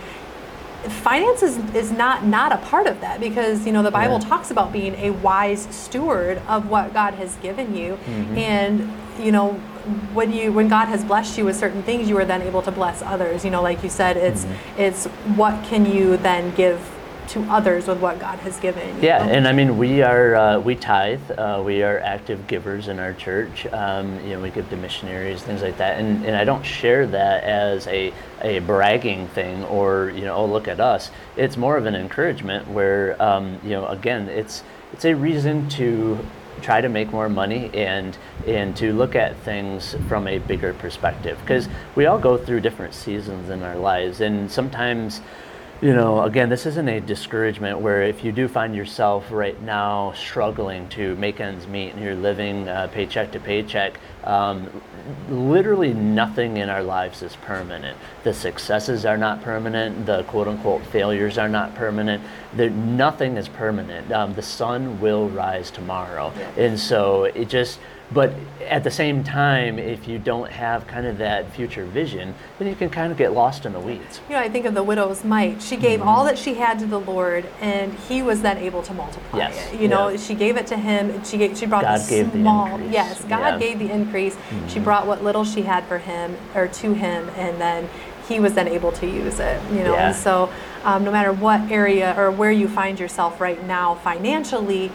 finance 0.89 1.43
is, 1.43 1.57
is 1.75 1.91
not 1.91 2.25
not 2.25 2.53
a 2.53 2.59
part 2.59 2.87
of 2.87 3.01
that 3.01 3.19
because 3.19 3.67
you 3.67 3.73
know 3.73 3.83
the 3.83 3.91
bible 3.91 4.21
Yeah. 4.21 4.29
talks 4.29 4.53
about 4.53 4.73
being 4.73 4.95
a 4.97 5.11
wise 5.11 5.67
steward 5.71 6.41
of 6.47 6.69
what 6.71 6.95
god 6.95 7.15
has 7.15 7.35
given 7.37 7.75
you 7.77 7.99
Mhm. 8.07 8.37
and 8.39 8.93
you 9.19 9.33
know 9.33 9.55
when 10.15 10.33
you 10.33 10.53
when 10.53 10.69
god 10.69 10.87
has 10.87 11.03
blessed 11.05 11.39
you 11.39 11.45
with 11.45 11.57
certain 11.57 11.83
things 11.83 12.09
you 12.09 12.17
are 12.19 12.25
then 12.25 12.41
able 12.43 12.63
to 12.63 12.71
bless 12.71 13.03
others 13.03 13.45
you 13.45 13.51
know 13.51 13.63
like 13.63 13.83
you 13.83 13.89
said 13.89 14.17
it's 14.17 14.45
Mhm. 14.45 14.55
it's 14.79 15.07
what 15.35 15.61
can 15.65 15.87
you 15.87 16.19
then 16.19 16.53
give 16.55 16.79
to 17.29 17.43
others 17.45 17.87
with 17.87 18.01
what 18.01 18.19
god 18.19 18.39
has 18.41 18.59
given 18.61 19.03
Yeah, 19.03 19.25
know? 19.25 19.33
and 19.33 19.49
I 19.49 19.53
mean 19.53 19.79
we 19.79 20.03
are 20.03 20.35
uh, 20.35 20.59
we 20.61 20.75
tithe. 20.75 21.31
Uh, 21.31 21.63
we 21.65 21.83
are 21.83 21.99
active 22.01 22.47
givers 22.47 22.89
in 22.89 22.99
our 22.99 23.15
church. 23.15 23.67
Um, 23.67 24.21
you 24.25 24.31
know, 24.35 24.41
we 24.41 24.51
give 24.51 24.69
to 24.71 24.77
missionaries, 24.77 25.43
things 25.43 25.63
like 25.63 25.79
that. 25.79 25.99
And 25.99 26.25
and 26.25 26.37
I 26.37 26.45
don't 26.45 26.65
share 26.65 27.07
that 27.09 27.45
as 27.45 27.87
a 27.87 28.13
a 28.43 28.61
bragging 28.61 29.29
thing 29.29 29.65
or 29.65 30.11
you 30.15 30.23
know 30.23 30.37
oh 30.37 30.47
look 30.47 30.69
at 30.69 30.81
us. 30.81 31.11
It's 31.37 31.57
more 31.57 31.77
of 31.77 31.87
an 31.87 31.95
encouragement 31.95 32.69
where 32.69 33.21
um, 33.23 33.59
you 33.63 33.71
know 33.71 33.87
again 33.87 34.29
it's 34.29 34.63
it's 34.93 35.05
a 35.05 35.15
reason 35.15 35.69
to 35.71 36.19
try 36.63 36.81
to 36.81 36.89
make 36.89 37.13
more 37.13 37.29
money 37.29 37.71
and 37.75 38.17
and 38.47 38.75
to 38.77 38.93
look 38.93 39.15
at 39.15 39.37
things 39.39 39.95
from 40.09 40.27
a 40.27 40.39
bigger 40.39 40.73
perspective 40.75 41.39
because 41.43 41.69
we 41.95 42.07
all 42.07 42.19
go 42.19 42.39
through 42.39 42.61
different 42.61 42.95
seasons 42.95 43.51
in 43.51 43.63
our 43.63 43.77
lives 43.77 44.23
and 44.23 44.51
sometimes 44.51 45.21
you 45.83 45.93
know, 45.93 46.23
again, 46.23 46.49
this 46.49 46.65
isn't 46.65 46.89
a 46.89 47.01
discouragement 47.01 47.81
where 47.81 48.03
if 48.03 48.25
you 48.25 48.33
do 48.33 48.49
find 48.49 48.75
yourself 48.75 49.31
right 49.31 49.61
now 49.63 50.13
struggling 50.13 50.89
to 50.91 51.15
make 51.17 51.39
ends 51.39 51.67
meet 51.67 51.93
and 51.93 52.03
you're 52.03 52.15
living 52.15 52.67
uh, 52.67 52.89
paycheck 52.93 53.31
to 53.33 53.41
paycheck, 53.41 54.01
um, 54.25 54.71
literally 55.29 55.93
nothing 55.93 56.57
in 56.57 56.71
our 56.71 56.83
lives 56.83 57.23
is 57.23 57.37
permanent. 57.37 57.97
The 58.25 58.33
successes 58.33 59.05
are 59.05 59.19
not 59.19 59.43
permanent, 59.43 60.07
the 60.07 60.23
quote 60.25 60.49
unquote 60.49 60.85
failures 60.87 61.37
are 61.37 61.49
not 61.49 61.75
permanent. 61.75 62.25
There, 62.55 62.71
nothing 62.71 63.37
is 63.37 63.49
permanent. 63.49 64.11
Um, 64.11 64.33
the 64.33 64.43
sun 64.43 64.99
will 64.99 65.29
rise 65.29 65.71
tomorrow. 65.71 66.33
Yeah. 66.37 66.65
And 66.65 66.81
so 66.81 67.25
it 67.25 67.51
just, 67.51 67.79
but 68.13 68.33
at 68.61 68.85
the 68.85 68.91
same 68.91 69.25
time, 69.25 69.79
if 69.79 70.07
you 70.07 70.19
don't 70.19 70.51
have 70.51 70.87
kind 70.87 71.07
of 71.07 71.19
that 71.19 71.53
future 71.53 71.85
vision, 71.85 72.35
then 72.59 72.69
you 72.69 72.75
can 72.75 72.89
kind 72.89 73.11
of 73.11 73.19
get 73.19 73.33
lost 73.33 73.67
in 73.67 73.73
the 73.73 73.81
weeds. 73.81 74.21
You 74.29 74.35
know, 74.35 74.41
I 74.41 74.49
think 74.49 74.65
of 74.67 74.75
the 74.75 74.83
widow's 74.83 75.25
mite. 75.25 75.61
She 75.61 75.77
gave 75.77 76.01
mm-hmm. 76.01 76.09
all 76.09 76.25
that 76.25 76.39
she 76.39 76.55
had 76.55 76.79
to 76.81 76.87
the 76.87 77.01
Lord, 77.01 77.47
and 77.61 77.93
He 77.95 78.23
was 78.23 78.43
then 78.43 78.59
able 78.59 78.83
to 78.83 78.95
multiply 78.95 79.41
yes. 79.41 79.73
it. 79.73 79.81
You 79.81 79.89
know, 79.89 80.09
yeah. 80.09 80.19
she 80.19 80.35
gave 80.35 80.57
it 80.57 80.67
to 80.69 80.77
Him. 80.77 81.23
She 81.25 81.37
gave, 81.37 81.59
she 81.59 81.67
brought 81.67 81.83
God 81.83 82.01
the 82.01 82.11
gave 82.11 82.33
small. 82.33 82.79
The 82.79 82.87
yes, 82.87 83.25
God 83.25 83.39
yeah. 83.39 83.59
gave 83.59 83.79
the 83.79 83.91
increase. 83.91 84.37
Mm-hmm. 84.37 84.69
She 84.69 84.79
brought 84.79 85.07
what 85.07 85.25
little 85.25 85.45
she 85.45 85.63
had 85.63 85.85
for 85.87 85.99
Him 85.99 86.37
or 86.55 86.69
to 86.69 86.95
Him, 86.95 87.29
and 87.31 87.61
then 87.61 87.89
He 88.29 88.39
was 88.39 88.55
then 88.55 88.69
able 88.69 88.93
to 88.93 89.07
use 89.07 89.41
it. 89.41 89.61
You 89.73 89.83
know, 89.83 89.95
yeah. 89.95 90.09
and 90.09 90.17
so 90.17 90.53
um, 90.85 91.03
no 91.03 91.11
matter 91.11 91.33
what 91.33 91.61
area 91.73 92.15
or 92.17 92.31
where 92.31 92.53
you 92.53 92.69
find 92.69 93.01
yourself 93.01 93.41
right 93.41 93.65
now 93.67 93.97
financially 93.97 94.93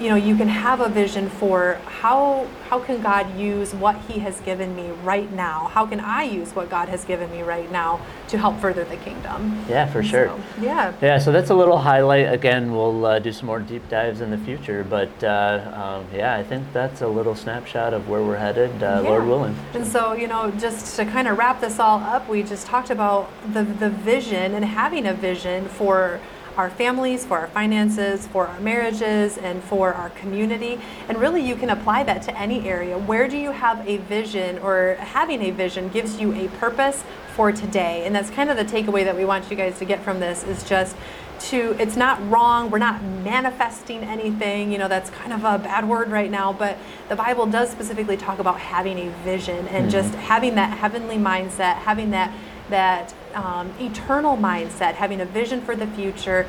you 0.00 0.10
know 0.10 0.14
you 0.14 0.36
can 0.36 0.48
have 0.48 0.80
a 0.80 0.88
vision 0.88 1.28
for 1.28 1.80
how 1.86 2.46
how 2.68 2.78
can 2.78 3.00
god 3.00 3.38
use 3.38 3.74
what 3.74 3.96
he 4.02 4.20
has 4.20 4.40
given 4.40 4.74
me 4.76 4.90
right 5.02 5.32
now? 5.32 5.68
How 5.72 5.86
can 5.86 6.00
i 6.00 6.22
use 6.22 6.54
what 6.54 6.68
god 6.68 6.88
has 6.88 7.04
given 7.04 7.30
me 7.30 7.42
right 7.42 7.70
now 7.72 8.00
to 8.28 8.38
help 8.38 8.60
further 8.60 8.84
the 8.84 8.96
kingdom? 8.96 9.64
Yeah 9.68 9.86
for 9.86 10.02
sure. 10.02 10.28
so, 10.28 10.40
yeah. 10.60 10.92
Yeah 11.00 11.18
so 11.18 11.32
that's 11.32 11.50
a 11.50 11.54
little 11.54 11.78
highlight. 11.78 12.32
Again 12.32 12.72
we'll 12.72 13.06
uh, 13.06 13.18
do 13.18 13.32
some 13.32 13.46
more 13.46 13.60
deep 13.60 13.88
dives 13.88 14.20
in 14.20 14.30
the 14.30 14.38
future 14.38 14.84
but 14.84 15.24
uh, 15.24 15.72
um, 15.74 16.06
yeah 16.14 16.36
i 16.36 16.42
think 16.42 16.70
that's 16.72 17.00
a 17.00 17.08
little 17.08 17.34
snapshot 17.34 17.94
of 17.94 18.08
where 18.08 18.22
we're 18.22 18.36
headed 18.36 18.70
uh, 18.82 19.00
yeah. 19.02 19.08
lord 19.08 19.26
willing. 19.26 19.56
And 19.74 19.86
so 19.86 20.12
you 20.12 20.26
know 20.26 20.50
just 20.52 20.96
to 20.96 21.04
kind 21.06 21.26
of 21.26 21.38
wrap 21.38 21.60
this 21.60 21.78
all 21.78 22.00
up 22.00 22.28
we 22.28 22.42
just 22.42 22.66
talked 22.66 22.90
about 22.90 23.30
the 23.52 23.62
the 23.62 23.88
vision 23.88 24.54
and 24.54 24.64
having 24.64 25.06
a 25.06 25.14
vision 25.14 25.66
for 25.68 26.20
our 26.56 26.70
families, 26.70 27.24
for 27.24 27.38
our 27.38 27.48
finances, 27.48 28.26
for 28.28 28.46
our 28.46 28.60
marriages, 28.60 29.38
and 29.38 29.62
for 29.64 29.92
our 29.92 30.10
community. 30.10 30.80
And 31.08 31.18
really, 31.18 31.46
you 31.46 31.54
can 31.54 31.70
apply 31.70 32.04
that 32.04 32.22
to 32.22 32.38
any 32.38 32.68
area. 32.68 32.98
Where 32.98 33.28
do 33.28 33.36
you 33.36 33.52
have 33.52 33.86
a 33.86 33.98
vision, 33.98 34.58
or 34.58 34.96
having 34.98 35.42
a 35.42 35.50
vision 35.50 35.88
gives 35.88 36.20
you 36.20 36.32
a 36.34 36.48
purpose 36.48 37.04
for 37.34 37.52
today? 37.52 38.04
And 38.06 38.14
that's 38.14 38.30
kind 38.30 38.50
of 38.50 38.56
the 38.56 38.64
takeaway 38.64 39.04
that 39.04 39.16
we 39.16 39.24
want 39.24 39.50
you 39.50 39.56
guys 39.56 39.78
to 39.78 39.84
get 39.84 40.02
from 40.02 40.20
this 40.20 40.42
is 40.44 40.64
just 40.64 40.96
to 41.38 41.76
it's 41.78 41.96
not 41.96 42.18
wrong 42.30 42.70
we're 42.70 42.78
not 42.78 43.02
manifesting 43.02 44.02
anything 44.02 44.72
you 44.72 44.78
know 44.78 44.88
that's 44.88 45.10
kind 45.10 45.32
of 45.32 45.40
a 45.44 45.58
bad 45.62 45.86
word 45.86 46.10
right 46.10 46.30
now 46.30 46.52
but 46.52 46.78
the 47.08 47.16
bible 47.16 47.46
does 47.46 47.70
specifically 47.70 48.16
talk 48.16 48.38
about 48.38 48.58
having 48.58 48.98
a 48.98 49.10
vision 49.22 49.68
and 49.68 49.82
mm-hmm. 49.82 49.90
just 49.90 50.14
having 50.14 50.54
that 50.54 50.78
heavenly 50.78 51.16
mindset 51.16 51.74
having 51.76 52.10
that 52.10 52.32
that 52.70 53.14
um, 53.36 53.72
eternal 53.78 54.36
mindset, 54.36 54.94
having 54.94 55.20
a 55.20 55.24
vision 55.24 55.60
for 55.60 55.76
the 55.76 55.86
future, 55.86 56.48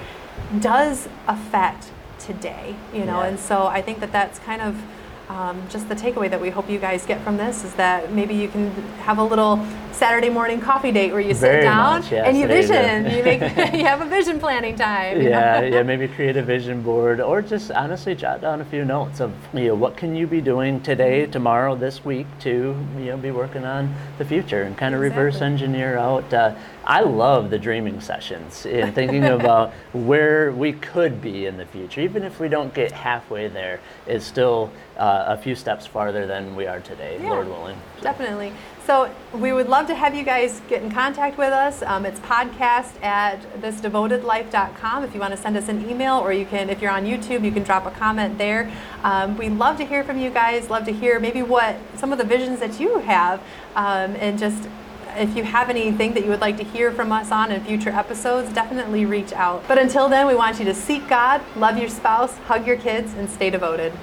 does 0.59 1.07
affect 1.27 1.91
today. 2.17 2.75
You 2.93 3.05
know, 3.05 3.21
yeah. 3.21 3.27
and 3.27 3.39
so 3.39 3.67
I 3.67 3.81
think 3.81 3.99
that 3.99 4.11
that's 4.11 4.39
kind 4.39 4.61
of 4.61 4.81
um, 5.29 5.61
just 5.69 5.89
the 5.89 5.95
takeaway 5.95 6.29
that 6.29 6.39
we 6.39 6.49
hope 6.49 6.69
you 6.69 6.79
guys 6.79 7.05
get 7.05 7.21
from 7.21 7.35
this 7.37 7.63
is 7.63 7.73
that 7.73 8.13
maybe 8.13 8.33
you 8.33 8.47
can 8.47 8.71
have 8.99 9.17
a 9.17 9.23
little 9.23 9.59
Saturday 9.91 10.29
morning 10.29 10.61
coffee 10.61 10.91
date 10.91 11.11
where 11.11 11.19
you 11.19 11.33
sit 11.33 11.41
Very 11.41 11.63
down 11.63 12.01
much, 12.01 12.11
yes, 12.11 12.27
and 12.27 12.37
you 12.37 12.47
vision. 12.47 13.05
you 13.11 13.23
make 13.23 13.41
you 13.73 13.83
have 13.83 14.01
a 14.01 14.05
vision 14.05 14.39
planning 14.39 14.75
time. 14.75 15.21
Yeah, 15.21 15.61
yeah. 15.61 15.83
Maybe 15.87 16.07
create 16.07 16.37
a 16.37 16.43
vision 16.43 16.81
board, 16.81 17.19
or 17.19 17.41
just 17.41 17.71
honestly 17.71 18.15
jot 18.15 18.41
down 18.41 18.61
a 18.61 18.65
few 18.65 18.85
notes 18.85 19.19
of 19.19 19.33
you 19.53 19.67
know 19.67 19.75
what 19.75 19.97
can 19.97 20.15
you 20.15 20.27
be 20.27 20.39
doing 20.39 20.79
today, 20.81 21.25
tomorrow, 21.25 21.75
this 21.75 22.05
week 22.05 22.27
to 22.41 22.75
you 22.97 23.05
know 23.05 23.17
be 23.17 23.31
working 23.31 23.65
on 23.65 23.93
the 24.19 24.25
future 24.25 24.63
and 24.63 24.77
kind 24.77 24.93
of 24.93 25.01
exactly. 25.01 25.25
reverse 25.25 25.41
engineer 25.41 25.97
out. 25.97 26.31
Uh, 26.33 26.55
I 26.85 27.01
love 27.01 27.49
the 27.49 27.59
dreaming 27.59 27.99
sessions 27.99 28.65
and 28.65 28.95
thinking 28.95 29.25
about 29.25 29.73
where 29.91 30.53
we 30.53 30.71
could 30.71 31.21
be 31.21 31.47
in 31.47 31.57
the 31.57 31.65
future, 31.65 31.99
even 32.01 32.23
if 32.23 32.39
we 32.39 32.47
don't 32.47 32.73
get 32.73 32.91
halfway 32.91 33.47
there. 33.49 33.81
Is 34.05 34.23
still 34.23 34.71
uh, 34.97 35.25
a 35.27 35.37
few 35.37 35.55
steps 35.55 35.85
farther 35.85 36.25
than 36.25 36.55
we 36.55 36.67
are 36.67 36.79
today, 36.79 37.19
yeah, 37.21 37.29
Lord 37.29 37.47
willing. 37.47 37.77
So. 37.97 38.03
Definitely. 38.03 38.51
So 38.85 39.13
we 39.33 39.51
would 39.51 39.67
love 39.67 39.87
to 39.87 39.95
have 39.95 40.15
you 40.15 40.23
guys 40.23 40.61
get 40.69 40.81
in 40.81 40.89
contact 40.89 41.37
with 41.37 41.51
us. 41.51 41.83
Um, 41.83 42.05
it's 42.05 42.21
podcast 42.21 43.03
at 43.03 43.41
thisdevotedlife.com 43.61 45.03
if 45.03 45.13
you 45.13 45.19
want 45.19 45.35
to 45.35 45.37
send 45.37 45.57
us 45.57 45.67
an 45.67 45.89
email, 45.89 46.17
or 46.17 46.31
you 46.31 46.45
can, 46.45 46.69
if 46.69 46.81
you're 46.81 46.91
on 46.91 47.03
YouTube, 47.03 47.43
you 47.43 47.51
can 47.51 47.63
drop 47.63 47.85
a 47.85 47.91
comment 47.91 48.37
there. 48.37 48.71
Um, 49.03 49.37
we'd 49.37 49.51
love 49.51 49.77
to 49.77 49.85
hear 49.85 50.03
from 50.03 50.17
you 50.17 50.29
guys. 50.29 50.69
Love 50.69 50.85
to 50.85 50.93
hear 50.93 51.19
maybe 51.19 51.41
what 51.41 51.77
some 51.95 52.13
of 52.13 52.17
the 52.17 52.23
visions 52.23 52.59
that 52.61 52.79
you 52.79 52.99
have, 52.99 53.41
um, 53.75 54.15
and 54.15 54.39
just 54.39 54.69
if 55.17 55.35
you 55.35 55.43
have 55.43 55.69
anything 55.69 56.13
that 56.13 56.23
you 56.23 56.29
would 56.29 56.41
like 56.41 56.57
to 56.57 56.63
hear 56.63 56.91
from 56.91 57.11
us 57.11 57.31
on 57.31 57.51
in 57.51 57.63
future 57.63 57.89
episodes, 57.89 58.53
definitely 58.53 59.05
reach 59.05 59.33
out. 59.33 59.67
But 59.67 59.79
until 59.79 60.07
then, 60.07 60.27
we 60.27 60.35
want 60.35 60.59
you 60.59 60.65
to 60.65 60.73
seek 60.73 61.07
God, 61.07 61.41
love 61.55 61.77
your 61.77 61.89
spouse, 61.89 62.37
hug 62.39 62.67
your 62.67 62.77
kids, 62.77 63.13
and 63.15 63.29
stay 63.29 63.49
devoted. 63.49 63.97